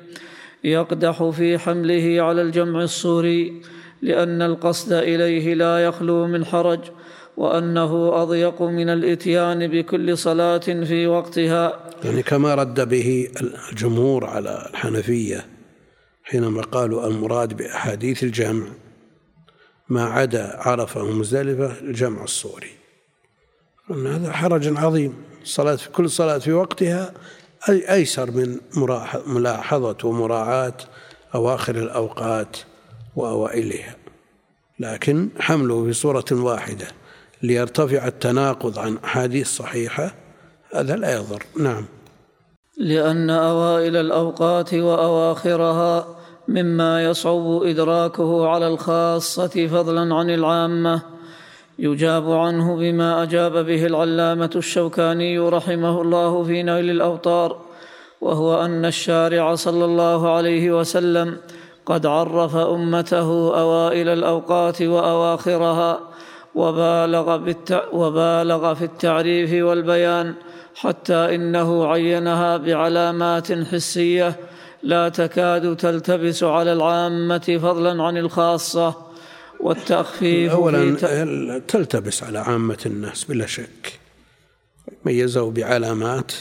يقدح 0.64 1.30
في 1.30 1.58
حمله 1.58 2.22
على 2.22 2.42
الجمع 2.42 2.82
الصوري 2.82 3.62
لأن 4.02 4.42
القصد 4.42 4.92
إليه 4.92 5.54
لا 5.54 5.84
يخلو 5.84 6.26
من 6.26 6.44
حرج 6.44 6.80
وأنه 7.36 8.22
أضيق 8.22 8.62
من 8.62 8.88
الإتيان 8.88 9.68
بكل 9.68 10.18
صلاة 10.18 10.58
في 10.58 11.06
وقتها. 11.06 11.90
يعني 12.04 12.22
كما 12.22 12.54
رد 12.54 12.88
به 12.88 13.28
الجمهور 13.72 14.24
على 14.24 14.68
الحنفية 14.70 15.46
حينما 16.22 16.62
قالوا 16.62 17.06
المراد 17.06 17.56
بأحاديث 17.56 18.22
الجمع 18.22 18.66
ما 19.88 20.04
عدا 20.04 20.56
عرفة 20.56 21.02
ومزدلفة 21.02 21.80
الجمع 21.80 22.24
الصوري. 22.24 22.70
أن 23.90 24.06
هذا 24.06 24.32
حرج 24.32 24.76
عظيم 24.76 25.14
الصلاة 25.42 25.76
في 25.76 25.90
كل 25.90 26.10
صلاة 26.10 26.38
في 26.38 26.52
وقتها 26.52 27.14
أيسر 27.68 28.30
من 28.30 28.60
ملاحظة 29.26 29.96
ومراعاة 30.04 30.76
أواخر 31.34 31.74
الأوقات 31.76 32.56
وأوائلها. 33.16 33.96
لكن 34.80 35.28
حمله 35.38 35.84
في 35.84 35.92
صورة 35.92 36.24
واحدة 36.32 36.86
ليرتفع 37.42 38.06
التناقض 38.06 38.78
عن 38.78 38.98
أحاديث 39.04 39.48
صحيحة 39.48 40.14
هذا 40.74 40.96
لا 40.96 41.14
يضر. 41.16 41.42
نعم. 41.58 41.84
لأن 42.78 43.30
أوائل 43.30 43.96
الأوقات 43.96 44.74
وأواخرها 44.74 46.06
مما 46.48 47.04
يصعب 47.04 47.62
إدراكه 47.62 48.48
على 48.48 48.68
الخاصة 48.68 49.66
فضلا 49.66 50.14
عن 50.14 50.30
العامة 50.30 51.13
يجاب 51.78 52.30
عنه 52.30 52.76
بما 52.76 53.22
أجاب 53.22 53.66
به 53.66 53.86
العلامة 53.86 54.50
الشوكاني 54.56 55.38
رحمه 55.38 56.02
الله 56.02 56.44
في 56.44 56.62
نيل 56.62 56.90
الأوطار 56.90 57.56
وهو 58.20 58.64
أن 58.64 58.84
الشارع 58.84 59.54
صلى 59.54 59.84
الله 59.84 60.34
عليه 60.34 60.78
وسلم 60.78 61.36
قد 61.86 62.06
عرف 62.06 62.56
أمته 62.56 63.60
أوائل 63.60 64.08
الأوقات 64.08 64.82
وأواخرها 64.82 66.00
وبالغ, 66.54 67.36
بالتع 67.36 67.82
وبالغ 67.92 68.74
في 68.74 68.84
التعريف 68.84 69.64
والبيان 69.64 70.34
حتى 70.74 71.34
إنه 71.34 71.86
عينها 71.86 72.56
بعلامات 72.56 73.52
حسية 73.52 74.36
لا 74.82 75.08
تكاد 75.08 75.76
تلتبس 75.76 76.42
على 76.42 76.72
العامة 76.72 77.58
فضلا 77.62 78.02
عن 78.02 78.16
الخاصة. 78.16 78.94
والتخفيف 79.64 80.52
اولا 80.52 81.58
تلتبس 81.58 82.22
على 82.22 82.38
عامة 82.38 82.78
الناس؟ 82.86 83.24
بلا 83.24 83.46
شك. 83.46 83.98
ميزوا 85.04 85.50
بعلامات 85.50 86.32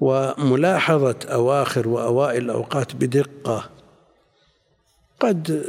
وملاحظة 0.00 1.16
أواخر 1.24 1.88
وأوائل 1.88 2.44
الأوقات 2.44 2.94
بدقة. 2.94 3.70
قد 5.20 5.64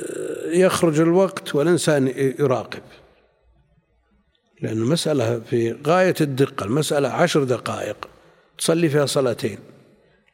يخرج 0.46 1.00
الوقت 1.00 1.56
والإنسان 1.56 2.08
يراقب. 2.40 2.84
لأن 4.62 4.78
المسألة 4.78 5.40
في 5.40 5.76
غاية 5.88 6.16
الدقة 6.22 6.64
المسألة 6.64 7.10
عشر 7.10 7.44
دقائق 7.44 8.08
تصلي 8.58 8.90
فيها 8.90 9.06
صلاتين. 9.06 9.60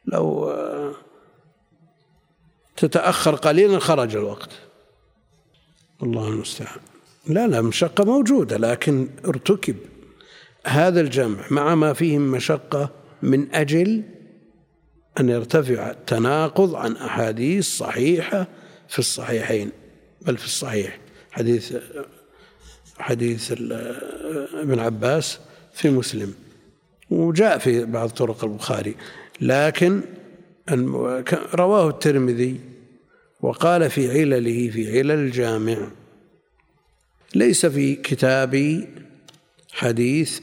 لو 0.06 0.54
تتأخر 2.76 3.34
قليلا 3.34 3.78
خرج 3.78 4.16
الوقت. 4.16 4.50
الله 6.02 6.28
المستعان. 6.28 6.80
لا 7.26 7.46
لا 7.46 7.60
مشقة 7.60 8.04
موجودة 8.04 8.56
لكن 8.56 9.08
ارتكب 9.26 9.76
هذا 10.66 11.00
الجمع 11.00 11.44
مع 11.50 11.74
ما 11.74 11.92
فيه 11.92 12.18
من 12.18 12.28
مشقة 12.28 12.90
من 13.22 13.54
أجل 13.54 14.02
أن 15.20 15.28
يرتفع 15.28 15.90
التناقض 15.90 16.74
عن 16.74 16.96
أحاديث 16.96 17.66
صحيحة 17.66 18.46
في 18.88 18.98
الصحيحين 18.98 19.70
بل 20.22 20.36
في 20.36 20.44
الصحيح. 20.44 20.98
حديث 21.30 21.76
حديث 22.98 23.52
ابن 24.54 24.78
عباس 24.78 25.38
في 25.72 25.90
مسلم 25.90 26.34
وجاء 27.10 27.58
في 27.58 27.84
بعض 27.84 28.08
طرق 28.08 28.44
البخاري. 28.44 28.94
لكن 29.40 30.00
رواه 31.54 31.88
الترمذي 31.88 32.60
وقال 33.40 33.90
في 33.90 34.10
علله 34.10 34.70
في 34.70 34.98
علل 34.98 35.10
الجامع. 35.10 35.76
ليس 37.34 37.66
في 37.66 37.94
كتابي 37.94 38.88
حديث 39.72 40.40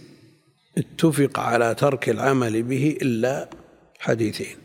اتفق 0.78 1.40
على 1.40 1.76
ترك 1.76 2.10
العمل 2.10 2.64
به 2.64 2.98
إلا 3.02 3.50
حديثين. 4.00 4.56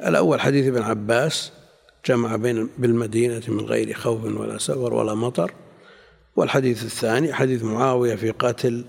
الأول 0.00 0.40
حديث 0.40 0.66
ابن 0.66 0.82
عباس 0.82 1.52
جمع 2.06 2.36
بين 2.36 2.68
بالمدينة 2.78 3.42
من 3.48 3.60
غير 3.60 3.94
خوف 3.94 4.24
ولا 4.24 4.58
سفر 4.58 4.94
ولا 4.94 5.14
مطر 5.14 5.52
والحديث 6.36 6.84
الثاني 6.84 7.32
حديث 7.32 7.62
معاوية 7.62 8.14
في 8.14 8.30
قتل 8.30 8.84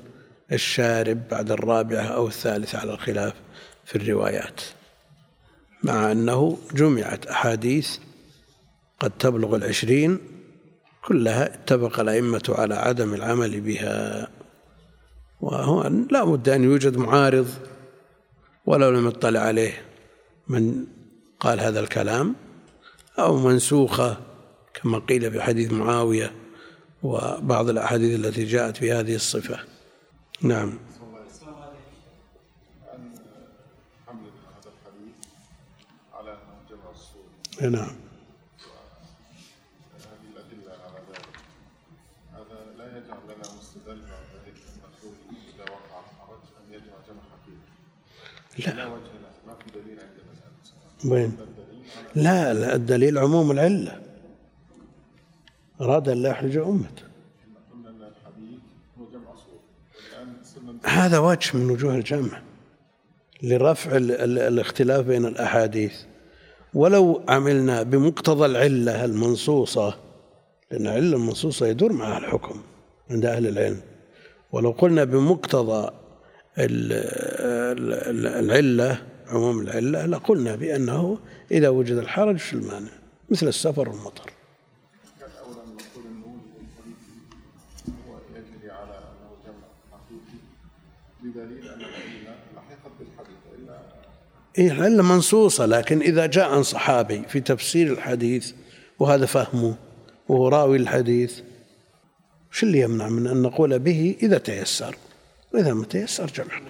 الشارب 0.51 1.27
بعد 1.31 1.51
الرابعة 1.51 2.03
أو 2.03 2.27
الثالثة 2.27 2.79
على 2.79 2.93
الخلاف 2.93 3.33
في 3.85 3.95
الروايات 3.95 4.61
مع 5.83 6.11
أنه 6.11 6.57
جمعت 6.73 7.25
أحاديث 7.25 7.97
قد 8.99 9.11
تبلغ 9.19 9.55
العشرين 9.55 10.19
كلها 11.05 11.53
اتفق 11.53 11.99
الأئمة 11.99 12.43
على 12.49 12.75
عدم 12.75 13.13
العمل 13.13 13.61
بها. 13.61 14.27
وهو 15.41 15.87
لا 16.11 16.23
بد 16.23 16.49
أن 16.49 16.63
يوجد 16.63 16.97
معارض 16.97 17.49
ولو 18.65 18.89
لم 18.89 19.07
يطلع 19.07 19.39
عليه 19.39 19.81
من 20.47 20.87
قال 21.39 21.59
هذا 21.59 21.79
الكلام 21.79 22.35
أو 23.19 23.37
منسوخة 23.37 24.17
كما 24.73 24.99
قيل 24.99 25.31
في 25.31 25.41
حديث 25.41 25.71
معاوية 25.71 26.31
وبعض 27.03 27.69
الأحاديث 27.69 28.19
التي 28.19 28.45
جاءت 28.45 28.77
في 28.77 28.91
هذه 28.91 29.15
الصفة. 29.15 29.59
نعم. 30.41 30.79
نعم. 37.61 38.04
لا. 48.57 48.89
وين؟ 51.05 51.37
لا 52.15 52.53
لا 52.53 52.75
الدليل 52.75 53.17
عموم 53.17 53.51
العلة. 53.51 54.01
أراد 55.81 56.09
أن 56.09 56.21
لا 56.21 56.29
يحرج 56.29 56.57
أمته 56.57 57.03
هذا 60.83 61.19
وجه 61.19 61.57
من 61.57 61.69
وجوه 61.71 61.95
الجمع 61.95 62.41
لرفع 63.43 63.91
الاختلاف 63.97 65.05
بين 65.05 65.25
الأحاديث. 65.25 65.93
ولو 66.73 67.21
عملنا 67.29 67.83
بمقتضى 67.83 68.45
العلة 68.45 69.05
المنصوصة 69.05 69.97
لأن 70.71 70.81
العلة 70.87 71.17
المنصوصة 71.17 71.67
يدور 71.67 71.93
معها 71.93 72.17
الحكم 72.17 72.61
عند 73.09 73.25
أهل 73.25 73.47
العلم. 73.47 73.81
ولو 74.51 74.71
قلنا 74.71 75.03
بمقتضى 75.03 75.91
العلة 78.39 79.01
عموم 79.27 79.61
العلة 79.61 80.05
لقلنا 80.05 80.55
بأنه 80.55 81.19
إذا 81.51 81.69
وجد 81.69 81.97
الحرج 81.97 82.37
في 82.37 82.53
المانع 82.53 82.91
مثل 83.29 83.47
السفر 83.47 83.89
والمطر. 83.89 84.31
بدليل 91.23 91.69
أن 91.69 91.79
العلة 91.79 92.35
لحقت 92.55 92.91
بالحديث 92.99 93.37
إلا 93.59 93.79
إيه 94.57 94.71
العلة 94.71 95.03
منصوصة 95.03 95.65
لكن 95.65 96.01
إذا 96.01 96.25
جاء 96.25 96.51
عن 96.51 96.63
صحابي 96.63 97.23
في 97.27 97.39
تفسير 97.39 97.93
الحديث 97.93 98.51
وهذا 98.99 99.25
فهمه 99.25 99.75
وهو 100.29 100.47
راوي 100.47 100.77
الحديث 100.77 101.39
شو 102.51 102.65
اللي 102.65 102.79
يمنع 102.79 103.09
من 103.09 103.27
أن 103.27 103.41
نقول 103.41 103.79
به 103.79 104.15
إذا 104.23 104.37
تيسر؟ 104.37 104.95
وإذا 105.55 105.73
ما 105.73 105.85
تيسر 105.85 106.25
جمع 106.25 106.61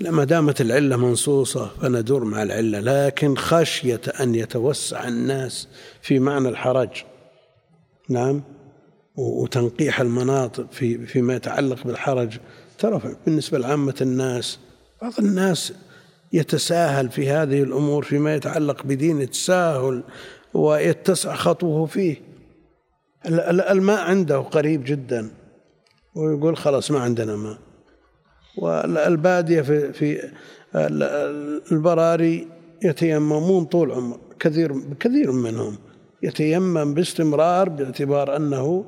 لما 0.00 0.24
دامت 0.24 0.60
العلة 0.60 0.96
منصوصة 0.96 1.70
فندور 1.82 2.24
مع 2.24 2.42
العلة 2.42 2.80
لكن 2.80 3.36
خشية 3.36 4.00
أن 4.20 4.34
يتوسع 4.34 5.08
الناس 5.08 5.68
في 6.02 6.18
معنى 6.18 6.48
الحرج. 6.48 6.88
نعم؟ 8.08 8.42
وتنقيح 9.16 10.00
المناطق 10.00 10.72
في 10.72 11.06
فيما 11.06 11.34
يتعلق 11.34 11.86
بالحرج. 11.86 12.38
ترى 12.78 13.00
بالنسبة 13.26 13.58
لعامة 13.58 13.94
الناس 14.00 14.58
بعض 15.02 15.12
الناس 15.18 15.72
يتساهل 16.32 17.10
في 17.10 17.30
هذه 17.30 17.62
الأمور 17.62 18.04
فيما 18.04 18.34
يتعلق 18.34 18.82
بدين 18.82 19.22
التساهل 19.22 20.02
ويتسع 20.54 21.34
خطوه 21.34 21.86
فيه. 21.86 22.29
الماء 23.26 24.00
عنده 24.00 24.38
قريب 24.38 24.84
جدا. 24.84 25.30
ويقول 26.14 26.56
خلاص 26.56 26.90
ما 26.90 27.00
عندنا 27.00 27.36
ماء. 27.36 27.58
والبادية 28.58 29.60
في 29.62 29.92
في 29.92 30.30
البراري 31.72 32.48
يتيممون 32.84 33.64
طول 33.64 33.92
عمر 33.92 34.18
كثير 34.40 34.74
كثير 35.00 35.32
منهم 35.32 35.78
يتيمم 36.22 36.94
باستمرار 36.94 37.68
باعتبار 37.68 38.36
أنه 38.36 38.84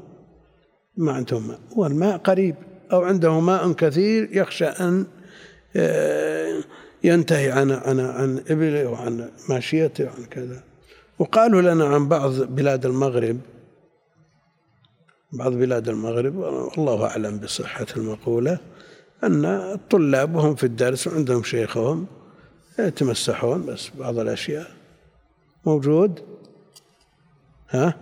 ما 0.97 1.13
عندهم 1.13 1.49
ماء. 1.49 1.61
والماء 1.77 2.17
قريب 2.17 2.55
أو 2.93 3.03
عنده 3.03 3.41
ماء 3.41 3.73
كثير 3.73 4.29
يخشى 4.33 4.65
أن 4.65 5.07
آه، 5.77 6.61
ينتهي 7.05 7.51
عن 7.51 7.71
عن 7.71 8.01
عن 8.01 8.43
إبله 8.51 8.87
وعن 8.87 9.31
ماشيته 9.49 10.05
وعن 10.05 10.25
كذا. 10.31 10.63
وقالوا 11.19 11.63
لنا 11.63 11.85
عن 11.85 12.09
بعض 12.09 12.43
بلاد 12.43 12.87
المغرب 12.87 13.39
بعض 15.33 15.53
بلاد 15.53 15.89
المغرب 15.89 16.37
والله 16.37 17.07
أعلم 17.07 17.39
بصحة 17.39 17.87
المقولة 17.97 18.59
أن 19.25 19.45
الطلاب 19.45 20.35
وهم 20.35 20.55
في 20.55 20.65
الدرس 20.65 21.07
وعندهم 21.07 21.43
شيخهم 21.43 22.07
يتمسحون 22.79 23.67
بس 23.67 23.91
بعض 23.99 24.19
الأشياء 24.19 24.71
موجود. 25.67 26.21
ها؟ 27.71 27.95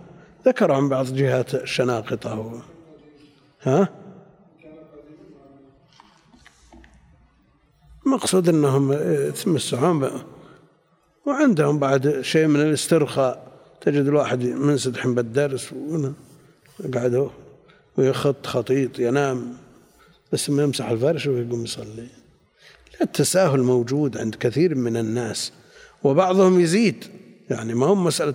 ذكر 0.45 0.71
عن 0.71 0.89
بعض 0.89 1.05
جهات 1.05 1.55
الشناقطة 1.55 2.61
ها؟ 3.61 3.89
مقصود 8.05 8.49
إنهم 8.49 8.93
يتمسحون 8.93 10.09
وعندهم 11.25 11.79
بعد 11.79 12.21
شيء 12.21 12.47
من 12.47 12.61
الاسترخاء 12.61 13.51
تجد 13.81 14.05
الواحد 14.05 14.43
منسدح 14.43 15.07
بالدرس 15.07 15.73
قعدوا 16.93 17.29
ويخط 17.97 18.45
خطيط 18.45 18.99
ينام 18.99 19.57
بس 20.31 20.49
ما 20.49 20.63
يمسح 20.63 20.89
الفرش 20.89 21.27
ويقوم 21.27 21.63
يصلي. 21.63 22.07
التساهل 23.01 23.61
موجود 23.61 24.17
عند 24.17 24.35
كثير 24.35 24.75
من 24.75 24.97
الناس 24.97 25.51
وبعضهم 26.03 26.59
يزيد. 26.59 27.05
يعني 27.49 27.73
ما 27.73 27.85
هو 27.85 27.95
مسألة 27.95 28.33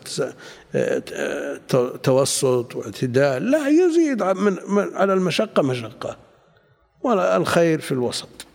توسط 2.02 2.76
واعتدال 2.76 3.50
لا 3.50 3.68
يزيد 3.68 4.22
من 4.22 4.58
على 4.94 5.12
المشقة 5.12 5.62
مشقة 5.62 6.16
ولا 7.02 7.36
الخير 7.36 7.80
في 7.80 7.92
الوسط. 7.92 8.46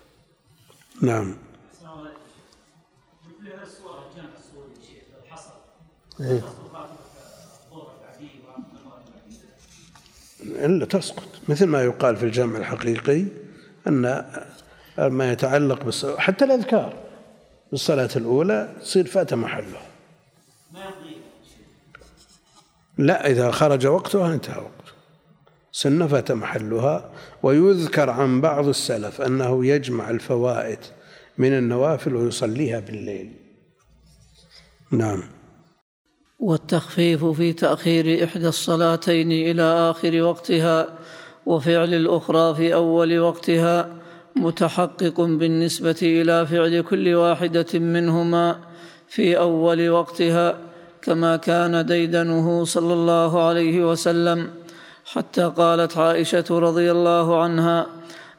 نعم. 1.01 1.35
إيه؟ 6.21 6.60
إلا 10.43 10.85
تسقط. 10.85 11.27
مثل 11.49 11.65
ما 11.65 11.83
يقال 11.83 12.15
في 12.17 12.23
الجمع 12.23 12.57
الحقيقي 12.57 13.25
أن 13.87 14.25
ما 14.97 15.31
يتعلق 15.31 15.83
بالصلاة 15.83 16.17
حتى 16.17 16.45
الأذكار. 16.45 16.93
بالصلاة 17.71 18.09
الأولى 18.15 18.69
تصير 18.81 19.07
فات 19.07 19.33
محلها 19.33 19.81
لا 22.97 23.29
إذا 23.29 23.51
خرج 23.51 23.87
وقتها 23.87 24.33
انتهى 24.33 24.57
وقته 24.57 24.91
سنة 25.71 26.07
فات 26.07 26.31
محلها. 26.31 27.11
ويذكر 27.43 28.09
عن 28.09 28.41
بعض 28.41 28.67
السلف 28.67 29.21
أنه 29.21 29.65
يجمع 29.65 30.09
الفوائد 30.09 30.79
من 31.37 31.57
النوافل 31.57 32.15
ويصليها 32.15 32.79
بالليل. 32.79 33.31
نعم. 34.91 35.23
والتخفيف 36.41 37.25
في 37.25 37.53
تأخير 37.53 38.23
إحدى 38.23 38.47
الصلاتين 38.47 39.31
إلى 39.31 39.61
آخر 39.61 40.21
وقتها 40.21 40.87
وفعل 41.45 41.93
الأخرى 41.93 42.55
في 42.55 42.73
أول 42.73 43.19
وقتها 43.19 43.89
متحقق 44.35 45.21
بالنسبة 45.21 45.99
إلى 46.01 46.45
فعل 46.47 46.81
كل 46.81 47.13
واحدة 47.15 47.79
منهما 47.79 48.59
في 49.07 49.37
أول 49.37 49.89
وقتها 49.89 50.57
كما 51.01 51.35
كان 51.37 51.85
ديدنه 51.85 52.63
صلى 52.65 52.93
الله 52.93 53.43
عليه 53.43 53.91
وسلم. 53.91 54.49
حتى 55.05 55.43
قالت 55.43 55.97
عائشة 55.97 56.45
رضي 56.49 56.91
الله 56.91 57.41
عنها 57.41 57.87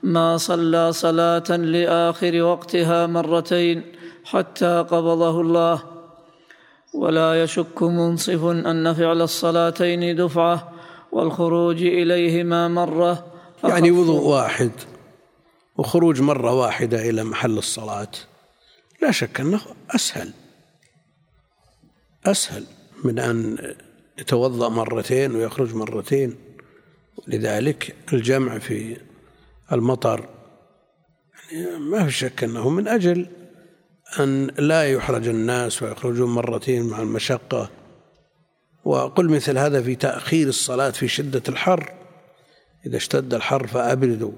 ما 0.02 0.36
صلى 0.36 0.92
صلاة 0.92 1.56
لآخر 1.56 2.42
وقتها 2.42 3.06
مرتين 3.06 3.82
حتى 4.24 4.84
قبضه 4.90 5.40
الله 5.40 5.91
ولا 6.94 7.42
يشك 7.42 7.82
منصف 7.82 8.44
أن 8.44 8.94
فعل 8.94 9.22
الصلاتين 9.22 10.16
دفعة 10.16 10.72
والخروج 11.12 11.82
إليهما 11.82 12.68
مرة. 12.68 13.26
يعني 13.64 13.90
وضوء 13.90 14.22
واحد 14.22 14.70
وخروج 15.76 16.20
مرة 16.20 16.52
واحدة 16.54 17.08
إلى 17.10 17.24
محل 17.24 17.58
الصلاة. 17.58 18.10
لا 19.02 19.10
شك 19.10 19.40
أنه 19.40 19.60
أسهل. 19.90 20.30
أسهل 22.26 22.64
من 23.04 23.18
أن 23.18 23.58
يتوضأ 24.18 24.68
مرتين 24.68 25.34
ويخرج 25.36 25.74
مرتين. 25.74 26.36
لذلك 27.26 27.96
الجمع 28.12 28.58
في 28.58 28.96
المطر 29.72 30.28
يعني 31.52 31.78
ما 31.78 32.04
في 32.04 32.10
شك 32.10 32.44
أنه 32.44 32.68
من 32.68 32.88
أجل 32.88 33.26
أن 34.20 34.46
لا 34.58 34.92
يحرج 34.92 35.28
الناس 35.28 35.82
ويخرجون 35.82 36.34
مرتين 36.34 36.86
مع 36.86 37.00
المشقة. 37.00 37.70
وقل 38.84 39.28
مثل 39.28 39.58
هذا 39.58 39.82
في 39.82 39.94
تأخير 39.94 40.48
الصلاة 40.48 40.90
في 40.90 41.08
شدة 41.08 41.42
الحر. 41.48 41.92
إذا 42.86 42.96
اشتد 42.96 43.34
الحر 43.34 43.66
فأبردوا 43.66 44.32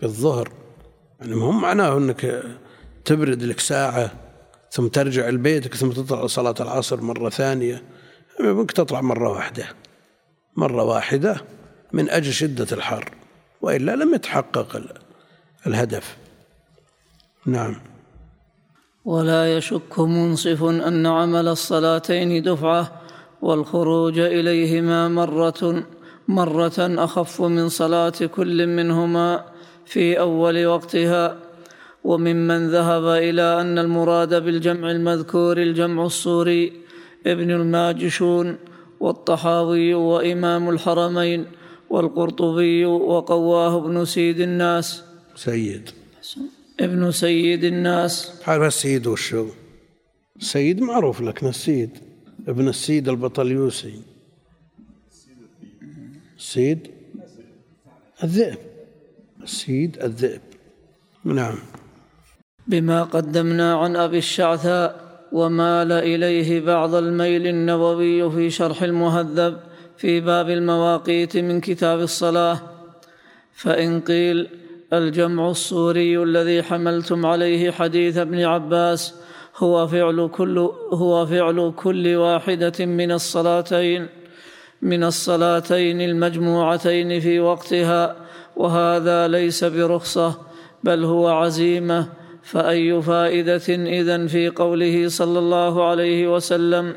بالظهر. 0.00 0.52
يعني 1.20 1.34
هم 1.34 1.60
معناه 1.60 1.98
أنك 1.98 2.42
تبرد 3.04 3.42
لك 3.42 3.60
ساعة 3.60 4.10
ثم 4.70 4.86
ترجع 4.86 5.28
لبيتك 5.28 5.74
ثم 5.74 5.90
تطلع 5.90 6.26
صلاة 6.26 6.54
العصر 6.60 7.00
مرة 7.00 7.30
ثانية. 7.30 7.82
ممكن 8.40 8.74
تطلع 8.74 9.00
مرة 9.00 9.30
واحدة. 9.30 9.68
مرة 10.56 10.82
واحدة 10.82 11.36
من 11.92 12.10
أجل 12.10 12.32
شدة 12.32 12.66
الحر. 12.72 13.10
وإلا 13.60 13.96
لم 13.96 14.14
يتحقق 14.14 14.82
الهدف. 15.66 16.16
نعم. 17.46 17.93
ولا 19.04 19.56
يشك 19.56 19.98
منصف 19.98 20.64
أن 20.64 21.06
عمل 21.06 21.48
الصلاتين 21.48 22.42
دفعة 22.42 23.00
والخروج 23.42 24.18
إليهما 24.18 25.08
مره 25.08 25.86
مرة 26.28 26.78
أخف 26.78 27.42
من 27.42 27.68
صلاة 27.68 28.18
كل 28.36 28.66
منهما 28.66 29.44
في 29.86 30.20
أول 30.20 30.66
وقتها. 30.66 31.36
وممن 32.04 32.70
ذهب 32.70 33.04
إلى 33.04 33.60
أن 33.60 33.78
المراد 33.78 34.44
بالجمع 34.44 34.90
المذكور 34.90 35.58
الجمع 35.58 36.04
الصوري 36.04 36.72
ابن 37.26 37.50
الماجشون 37.50 38.56
والطحاوي 39.00 39.94
وإمام 39.94 40.70
الحرمين 40.70 41.46
والقرطبي 41.90 42.84
وقواه 42.86 43.78
ابن 43.78 44.04
سيد 44.04 44.40
الناس. 44.40 45.02
سيد. 45.36 45.90
ابن 46.80 47.10
سيد 47.10 47.64
الناس. 47.64 48.42
عارف 48.46 48.62
السيد 48.62 49.06
وشو 49.06 49.46
السيد 50.36 50.80
معروف 50.80 51.20
لك 51.20 51.44
السيد. 51.44 51.90
ابن 52.48 52.68
السيد 52.68 53.08
البطليوسي. 53.08 54.02
السيد؟ 56.38 56.90
الذئب. 58.24 58.58
السيد 59.42 60.02
الذئب. 60.02 60.40
نعم. 61.24 61.58
بما 62.66 63.02
قدمنا 63.02 63.74
عن 63.74 63.96
أبي 63.96 64.18
الشعثاء 64.18 65.04
ومال 65.32 65.92
إليه 65.92 66.60
بعض 66.60 66.94
الميل 66.94 67.46
النووي 67.46 68.30
في 68.30 68.50
شرح 68.50 68.82
المهذب 68.82 69.60
في 69.96 70.20
باب 70.20 70.50
المواقيت 70.50 71.36
من 71.36 71.60
كتاب 71.60 72.00
الصلاة 72.00 72.60
فإن 73.54 74.00
قيل 74.00 74.48
الجمع 74.98 75.50
الصوري 75.50 76.22
الذي 76.22 76.62
حملتم 76.62 77.26
عليه 77.26 77.70
حديث 77.70 78.18
ابن 78.18 78.40
عباس 78.40 79.14
هو 79.56 79.86
فعل 79.86 80.28
كل 80.32 80.58
هو 80.92 81.26
فعل 81.26 81.72
كل 81.76 82.16
واحدة 82.16 82.86
من 82.86 83.12
الصلاتين 83.12 84.08
من 84.82 85.04
الصلاتين 85.04 86.00
المجموعتين 86.00 87.20
في 87.20 87.40
وقتها 87.40 88.16
وهذا 88.56 89.28
ليس 89.28 89.64
برخصة 89.64 90.34
بل 90.84 91.04
هو 91.04 91.28
عزيمة 91.28 92.08
فأي 92.42 93.02
فائدة 93.02 93.68
إذن 93.68 94.26
في 94.26 94.48
قوله 94.48 95.08
صلى 95.08 95.38
الله 95.38 95.88
عليه 95.88 96.34
وسلم 96.34 96.94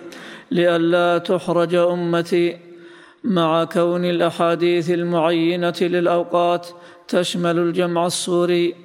لئلا 0.51 1.17
تحرج 1.17 1.75
أمتي 1.75 2.57
مع 3.23 3.63
كون 3.63 4.05
الأحاديث 4.05 4.89
المعينة 4.91 5.73
للأوقات 5.81 6.67
تشمل 7.07 7.59
الجمع 7.59 8.05
الصوري 8.05 8.75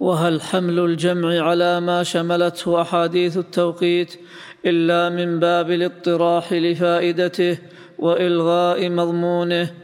وهل 0.00 0.42
حمل 0.42 0.78
الجمع 0.78 1.40
على 1.40 1.80
ما 1.80 2.02
شملته 2.02 2.82
أحاديث 2.82 3.36
التوقيت 3.36 4.20
إلا 4.66 5.08
من 5.08 5.40
باب 5.40 5.70
الاطراح 5.70 6.52
لفائدته 6.52 7.58
وإلغاء 7.98 8.88
مضمونه؟ 8.90 9.74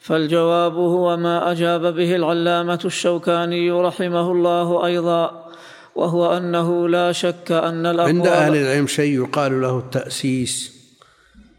فالجواب 0.00 0.74
هو 0.74 1.16
ما 1.16 1.52
أجاب 1.52 1.94
به 1.94 2.16
العلامة 2.16 2.80
الشوكاني 2.84 3.70
رحمه 3.70 4.32
الله 4.32 4.86
أيضا 4.86 5.48
وهو 5.94 6.36
أنه 6.36 6.88
لا 6.88 7.12
شك 7.12 7.52
أن 7.52 7.86
الأقوال 7.86 8.16
عند 8.16 8.26
أهل 8.26 8.56
العلم 8.56 8.86
شيء 8.86 9.14
يقال 9.14 9.60
له 9.60 9.78
التأسيس 9.78 10.72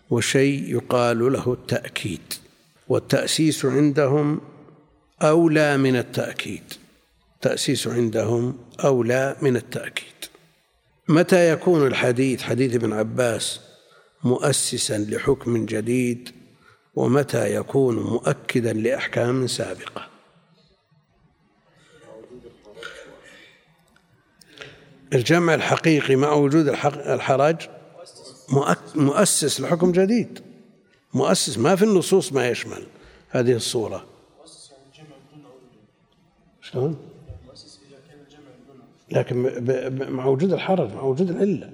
وشيء 0.09 0.75
يقال 0.75 1.33
له 1.33 1.53
التأكيد 1.53 2.33
والتأسيس 2.87 3.65
عندهم 3.65 4.41
أولى 5.23 5.77
من 5.77 5.95
التأكيد. 5.95 6.73
تأسيس 7.41 7.87
عندهم 7.87 8.57
أولى 8.83 9.35
من 9.41 9.55
التأكيد. 9.55 10.13
متى 11.09 11.51
يكون 11.51 11.87
الحديث 11.87 12.41
حديث 12.41 12.75
ابن 12.75 12.93
عباس 12.93 13.59
مؤسسا 14.23 14.97
لحكم 14.97 15.65
جديد؟ 15.65 16.29
ومتى 16.95 17.55
يكون 17.55 17.95
مؤكدا 17.95 18.73
لأحكام 18.73 19.47
سابقة؟ 19.47 20.07
الجمع 25.13 25.53
الحقيقي 25.53 26.15
مع 26.15 26.33
وجود 26.33 26.67
الحرج 26.67 27.55
مؤسس 28.95 29.61
لحكم 29.61 29.91
جديد. 29.91 30.39
مؤسس 31.13 31.57
ما 31.57 31.75
في 31.75 31.83
النصوص 31.83 32.33
ما 32.33 32.49
يشمل 32.49 32.83
هذه 33.29 33.53
الصورة. 33.53 34.12
شلون؟ 36.73 36.97
لكن 39.11 39.35
مع 40.09 40.25
وجود 40.25 40.53
الحرج 40.53 40.93
مع 40.93 41.01
وجود 41.01 41.29
العلة. 41.29 41.69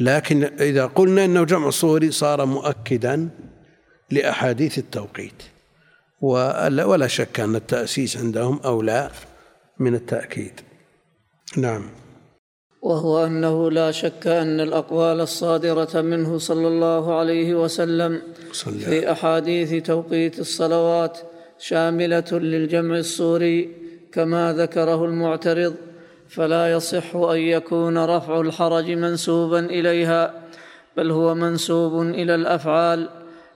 لكن 0.00 0.44
إذا 0.44 0.86
قلنا 0.86 1.24
إنه 1.24 1.44
جمع 1.44 1.70
صوري 1.70 2.10
صار 2.10 2.46
مؤكدا 2.46 3.28
لأحاديث 4.10 4.78
التوقيت. 4.78 5.42
ولا 6.20 7.06
شك 7.06 7.40
أن 7.40 7.56
التأسيس 7.56 8.16
عندهم 8.16 8.60
أولى 8.64 9.10
من 9.78 9.94
التأكيد. 9.94 10.60
نعم. 11.56 11.90
وهو 12.82 13.26
أنه 13.26 13.70
لا 13.70 13.90
شك 13.90 14.26
أن 14.26 14.60
الأقوال 14.60 15.20
الصادرة 15.20 16.00
منه 16.00 16.38
صلى 16.38 16.68
الله 16.68 17.18
عليه 17.18 17.54
وسلم 17.54 18.22
في 18.62 19.12
أحاديث 19.12 19.86
توقيت 19.86 20.38
الصلوات 20.38 21.18
شاملة 21.58 22.30
للجمع 22.32 22.98
الصوري 22.98 23.68
كما 24.12 24.52
ذكره 24.52 25.04
المعترض 25.04 25.74
فلا 26.28 26.72
يصح 26.72 27.16
أن 27.16 27.38
يكون 27.38 27.98
رفع 27.98 28.40
الحرج 28.40 28.90
منسوبا 28.90 29.58
إليها 29.58 30.34
بل 30.96 31.10
هو 31.10 31.34
منسوب 31.34 32.02
إلى 32.02 32.34
الأفعال. 32.34 33.08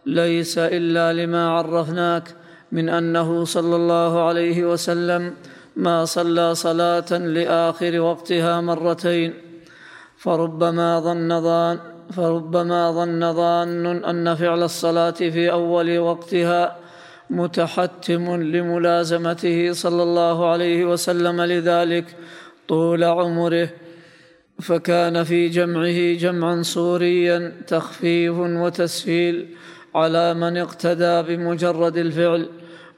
ليس 0.07 0.59
إلا 0.59 1.12
لما 1.12 1.50
عرفناك 1.50 2.34
من 2.72 2.88
أنه 2.88 3.44
صلى 3.44 3.76
الله 3.76 4.28
عليه 4.28 4.64
وسلم 4.72 5.34
ما 5.76 6.05
صلى 6.05 6.55
صلاة 6.55 7.18
لآخر 7.18 8.00
وقتها 8.00 8.61
مرتين. 8.61 9.34
فربما 10.16 11.00
ظن 11.00 11.42
ظان 11.42 11.78
فربما 12.12 12.92
ظن 12.92 13.32
ظان 13.32 13.86
أن 14.05 14.34
فعل 14.34 14.62
الصلاة 14.62 15.11
في 15.11 15.52
أول 15.52 15.98
وقتها 15.98 16.84
متحتم 17.31 18.43
لملازمته 18.43 19.72
صلى 19.72 20.03
الله 20.03 20.51
عليه 20.51 20.85
وسلم 20.85 21.41
لذلك 21.41 22.16
طول 22.68 23.05
عمره 23.05 23.68
فكان 24.61 25.25
في 25.25 25.49
جمعه 25.49 26.14
جمعا 26.14 26.62
صوريا 26.62 27.53
تخفيف 27.66 28.35
وتسهيل 28.39 29.57
على 29.95 30.35
من 30.35 30.57
اقتدى 30.57 31.22
بمجرد 31.22 31.97
الفعل 31.97 32.51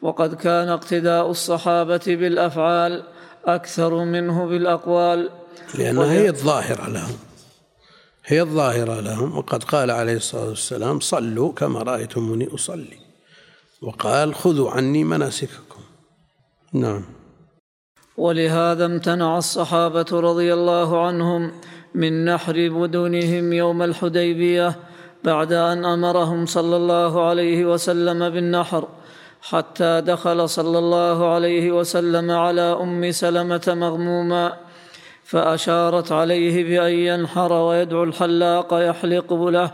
وقد 0.03 0.35
كان 0.35 0.69
اقتداء 0.69 1.31
الصحابة 1.31 2.01
بالأفعال 2.07 3.03
أكثر 3.45 4.05
منه 4.05 4.47
بالأقوال. 4.47 5.31
لأنها 5.79 6.13
هي 6.13 6.29
الظاهرة 6.29 6.89
لهم. 6.91 7.17
هي 8.27 8.43
الظاهرة 8.43 9.01
لهم. 9.01 9.39
وقد 9.39 9.65
قال 9.65 9.91
عليه 9.91 10.17
الصلاة 10.17 10.49
والسلام 10.49 11.01
صلوا 11.01 11.53
كما 11.53 11.83
رأيتموني 11.83 12.49
أصلي. 12.55 13.06
وقال 13.83 14.35
خذوا 14.35 14.71
عني 14.71 15.05
مناسككم. 15.05 15.81
نعم. 16.73 17.05
ولهذا 18.17 18.87
امتنع 18.87 19.39
الصحابة 19.39 20.07
رضي 20.13 20.55
الله 20.55 21.07
عنهم 21.07 21.53
من 21.95 22.25
نحر 22.25 22.69
بدنهم 22.69 23.53
يوم 23.53 23.83
الحديبية 23.83 24.77
بعد 25.25 25.53
أن 25.53 25.85
أمرهم 25.85 26.47
صلى 26.47 26.77
الله 26.77 27.27
عليه 27.27 27.67
وسلم 27.67 28.31
بالنحر 28.31 28.89
حتى 29.43 30.01
دخل 30.01 30.49
صلى 30.49 30.79
الله 30.79 31.35
عليه 31.35 31.73
وسلم 31.73 32.31
على 32.31 32.61
أم 32.61 33.11
سلمة 33.11 33.63
مغموما 33.67 34.57
فأشارت 35.25 36.13
عليه 36.13 36.65
بأن 36.65 36.93
ينحر 36.93 37.53
ويدعو 37.53 38.05
الحلاق 38.05 38.69
يحلق 38.73 39.33
له 39.33 39.71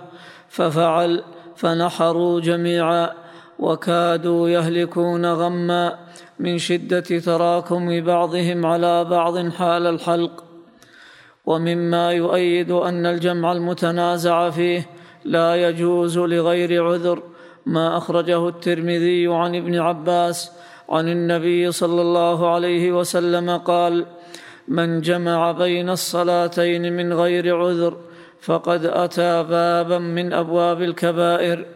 ففعل 0.48 1.24
فنحروا 1.56 2.40
جميعا. 2.40 3.21
وكادوا 3.58 4.48
يهلكون 4.48 5.26
غما 5.26 5.98
من 6.38 6.58
شدة 6.58 7.00
تراكم 7.00 8.00
بعضهم 8.04 8.66
على 8.66 9.04
بعض 9.04 9.48
حال 9.48 9.86
الحلق. 9.86 10.44
ومما 11.46 12.12
يؤيد 12.12 12.70
أن 12.70 13.06
الجمع 13.06 13.52
المتنازع 13.52 14.50
فيه 14.50 14.86
لا 15.24 15.68
يجوز 15.68 16.18
لغير 16.18 16.84
عذر 16.84 17.22
ما 17.66 17.96
أخرجه 17.96 18.48
الترمذي 18.48 19.26
عن 19.26 19.54
ابن 19.54 19.78
عباس 19.78 20.52
عن 20.88 21.08
النبي 21.08 21.72
صلى 21.72 22.02
الله 22.02 22.54
عليه 22.54 22.92
وسلم 22.92 23.50
قال 23.50 24.06
من 24.68 25.00
جمع 25.00 25.52
بين 25.52 25.90
الصلاتين 25.90 26.92
من 26.92 27.12
غير 27.12 27.56
عذر 27.56 27.96
فقد 28.40 28.84
أتى 28.84 29.42
بابا 29.42 29.98
من 29.98 30.32
أبواب 30.32 30.82
الكبائر. 30.82 31.66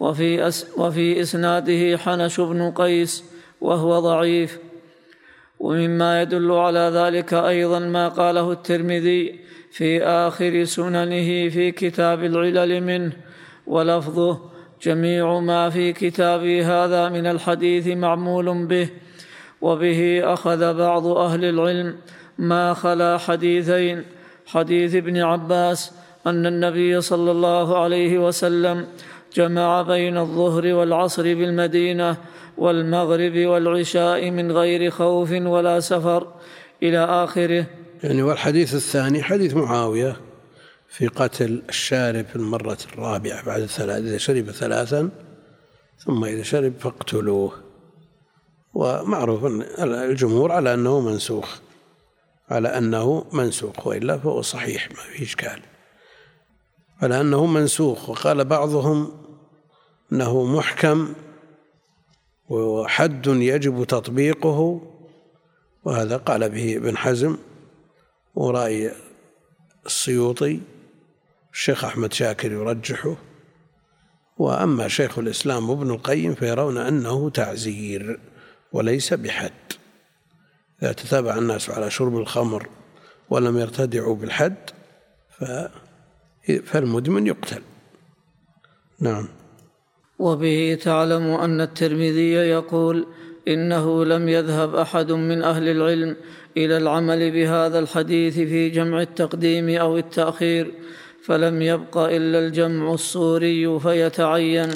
وفي, 0.00 0.48
أس 0.48 0.66
وفي 0.76 1.20
إسناده 1.20 1.98
حنش 1.98 2.40
بن 2.40 2.70
قيس 2.70 3.24
وهو 3.60 4.00
ضعيف. 4.00 4.58
ومما 5.60 6.22
يدل 6.22 6.52
على 6.52 6.90
ذلك 6.94 7.34
أيضا 7.34 7.78
ما 7.78 8.08
قاله 8.08 8.52
الترمذي 8.52 9.40
في 9.70 10.02
آخر 10.02 10.64
سننه 10.64 11.48
في 11.48 11.70
كتاب 11.70 12.24
العلل 12.24 12.82
منه 12.82 13.12
ولفظه 13.66 14.40
جميع 14.82 15.38
ما 15.40 15.70
في 15.70 15.92
كتابي 15.92 16.64
هذا 16.64 17.08
من 17.08 17.26
الحديث 17.26 17.86
معمول 17.86 18.66
به 18.66 18.88
وبه 19.60 20.20
أخذ 20.24 20.74
بعض 20.74 21.06
أهل 21.06 21.44
العلم 21.44 21.96
ما 22.38 22.74
خلا 22.74 23.18
حديثين 23.18 24.04
حديث 24.46 24.94
ابن 24.94 25.16
عباس 25.16 25.92
أن 26.26 26.46
النبي 26.46 27.00
صلى 27.00 27.30
الله 27.30 27.78
عليه 27.78 28.18
وسلم 28.18 28.86
جمع 29.34 29.82
بين 29.82 30.18
الظهر 30.18 30.66
والعصر 30.66 31.22
بالمدينة 31.22 32.16
والمغرب 32.58 33.36
والعشاء 33.36 34.30
من 34.30 34.52
غير 34.52 34.90
خوف 34.90 35.30
ولا 35.30 35.80
سفر 35.80 36.26
إلى 36.82 37.04
آخره. 37.04 37.66
يعني 38.02 38.22
والحديث 38.22 38.74
الثاني 38.74 39.22
حديث 39.22 39.54
معاوية 39.54 40.16
في 40.88 41.06
قتل 41.06 41.62
الشارب 41.68 42.24
في 42.24 42.36
المرة 42.36 42.78
الرابعة 42.92 43.46
بعد 43.46 43.60
الثلاث 43.60 44.04
إذا 44.04 44.18
شرب 44.18 44.50
ثلاثا 44.50 45.10
ثم 45.98 46.24
إذا 46.24 46.42
شرب 46.42 46.72
فاقتلوه. 46.78 47.52
ومعروف 48.74 49.44
الجمهور 49.82 50.52
على 50.52 50.74
أنه 50.74 51.00
منسوخ 51.00 51.58
على 52.50 52.68
أنه 52.68 53.24
منسوخ 53.32 53.86
وإلا 53.86 54.18
فهو 54.18 54.42
صحيح 54.42 54.88
ما 54.90 54.96
في 54.96 55.22
إشكال. 55.22 55.60
على 57.02 57.20
أنه 57.20 57.46
منسوخ. 57.46 58.08
وقال 58.08 58.44
بعضهم 58.44 59.12
أنه 60.12 60.44
محكم 60.44 61.14
وحد 62.48 63.26
يجب 63.26 63.84
تطبيقه 63.84 64.80
وهذا 65.84 66.16
قال 66.16 66.48
به 66.50 66.76
ابن 66.76 66.96
حزم. 66.96 67.36
ورأي 68.34 68.92
السيوطي 69.86 70.60
الشيخ 71.52 71.84
أحمد 71.84 72.12
شاكر 72.12 72.52
يرجحه. 72.52 73.16
وأما 74.38 74.88
شيخ 74.88 75.18
الإسلام 75.18 75.70
وابن 75.70 75.90
القيم 75.90 76.34
فيرون 76.34 76.76
أنه 76.76 77.30
تعزير 77.30 78.20
وليس 78.72 79.14
بحد. 79.14 79.52
إذا 80.82 80.92
تتابع 80.92 81.38
الناس 81.38 81.70
على 81.70 81.90
شرب 81.90 82.16
الخمر 82.16 82.68
ولم 83.30 83.58
يرتدعوا 83.58 84.14
بالحد 84.14 84.70
فالمدمن 86.56 87.26
يقتل. 87.26 87.62
نعم. 89.00 89.28
وبه 90.18 90.78
تعلم 90.82 91.22
أن 91.22 91.60
الترمذي 91.60 92.32
يقول 92.32 93.06
إنه 93.48 94.04
لم 94.04 94.28
يذهب 94.28 94.74
أحد 94.74 95.12
من 95.12 95.42
أهل 95.42 95.68
العلم 95.68 96.16
إلى 96.56 96.76
العمل 96.76 97.30
بهذا 97.30 97.78
الحديث 97.78 98.34
في 98.34 98.70
جمع 98.70 99.02
التقديم 99.02 99.68
أو 99.68 99.98
التأخير 99.98 100.74
فلم 101.24 101.62
يبق 101.62 101.98
إلا 101.98 102.38
الجمع 102.38 102.92
الصوري 102.92 103.80
فيتعين. 103.80 104.68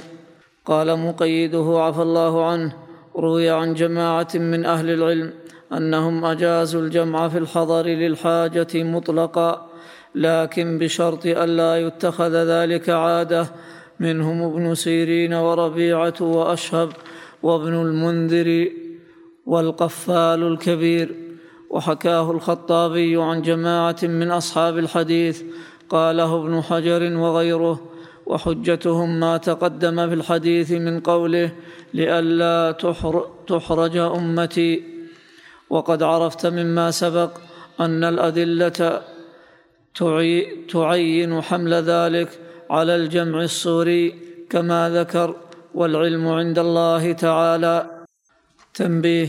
قال 0.65 0.99
مقيده 0.99 1.83
عفى 1.83 2.03
الله 2.03 2.47
عنه. 2.47 2.77
روي 3.17 3.51
عن 3.51 3.75
جماعة 3.75 4.29
من 4.35 4.65
أهل 4.65 4.91
العلم 4.91 5.33
أنهم 5.73 6.25
أجازوا 6.25 6.81
الجمع 6.83 7.29
في 7.29 7.39
الحضر 7.39 7.87
للحاجة 7.87 8.69
مطلقا. 8.75 9.72
لكن 10.15 10.79
بشرط 10.79 11.27
الا 11.27 11.77
يتخذ 11.77 12.33
ذلك 12.33 12.91
عادة. 12.91 13.47
منهم 14.01 14.43
ابن 14.43 14.75
سيرين 14.75 15.35
وربيعة 15.35 16.15
وأشهب 16.21 16.89
وابن 17.43 17.75
المنذر 17.75 18.69
والقفال 19.47 20.43
الكبير. 20.43 21.15
وحكاه 21.71 22.31
الخطابي 22.31 23.17
عن 23.17 23.43
جماعة 23.43 23.97
من 24.03 24.31
أصحاب 24.31 24.79
الحديث. 24.79 25.43
قاله 25.89 26.37
ابن 26.37 26.63
حجر 26.63 27.17
وغيره. 27.17 27.81
وحجتهم 28.27 29.21
ما 29.21 29.37
تقدم 29.37 30.09
في 30.09 30.15
الحديث 30.15 30.73
من 30.73 31.01
قوله 31.01 31.51
لئلا 31.95 32.77
تحرج 33.47 33.97
أمتي. 33.97 34.85
وقد 35.71 36.03
عرفت 36.03 36.47
مما 36.47 36.91
سبق 36.91 37.31
أن 37.81 38.05
الأدلة 38.05 39.03
تعين 39.95 41.33
حمل 41.43 41.73
ذلك 41.75 42.31
على 42.71 42.97
الجمع 42.97 43.43
الصوري 43.43 44.05
كما 44.51 44.81
ذكر 44.91 45.29
والعلم 45.75 46.29
عند 46.29 46.59
الله 46.59 47.13
تعالى. 47.13 47.77
تنبيه. 48.75 49.29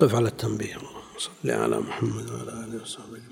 قف 0.00 0.14
على 0.14 0.28
التنبيه 0.28 0.76
صل 1.18 1.50
على 1.50 1.76
محمد 1.78 2.26
وعلى 2.30 2.52
آله 2.64 2.82
وصحبه. 2.82 3.23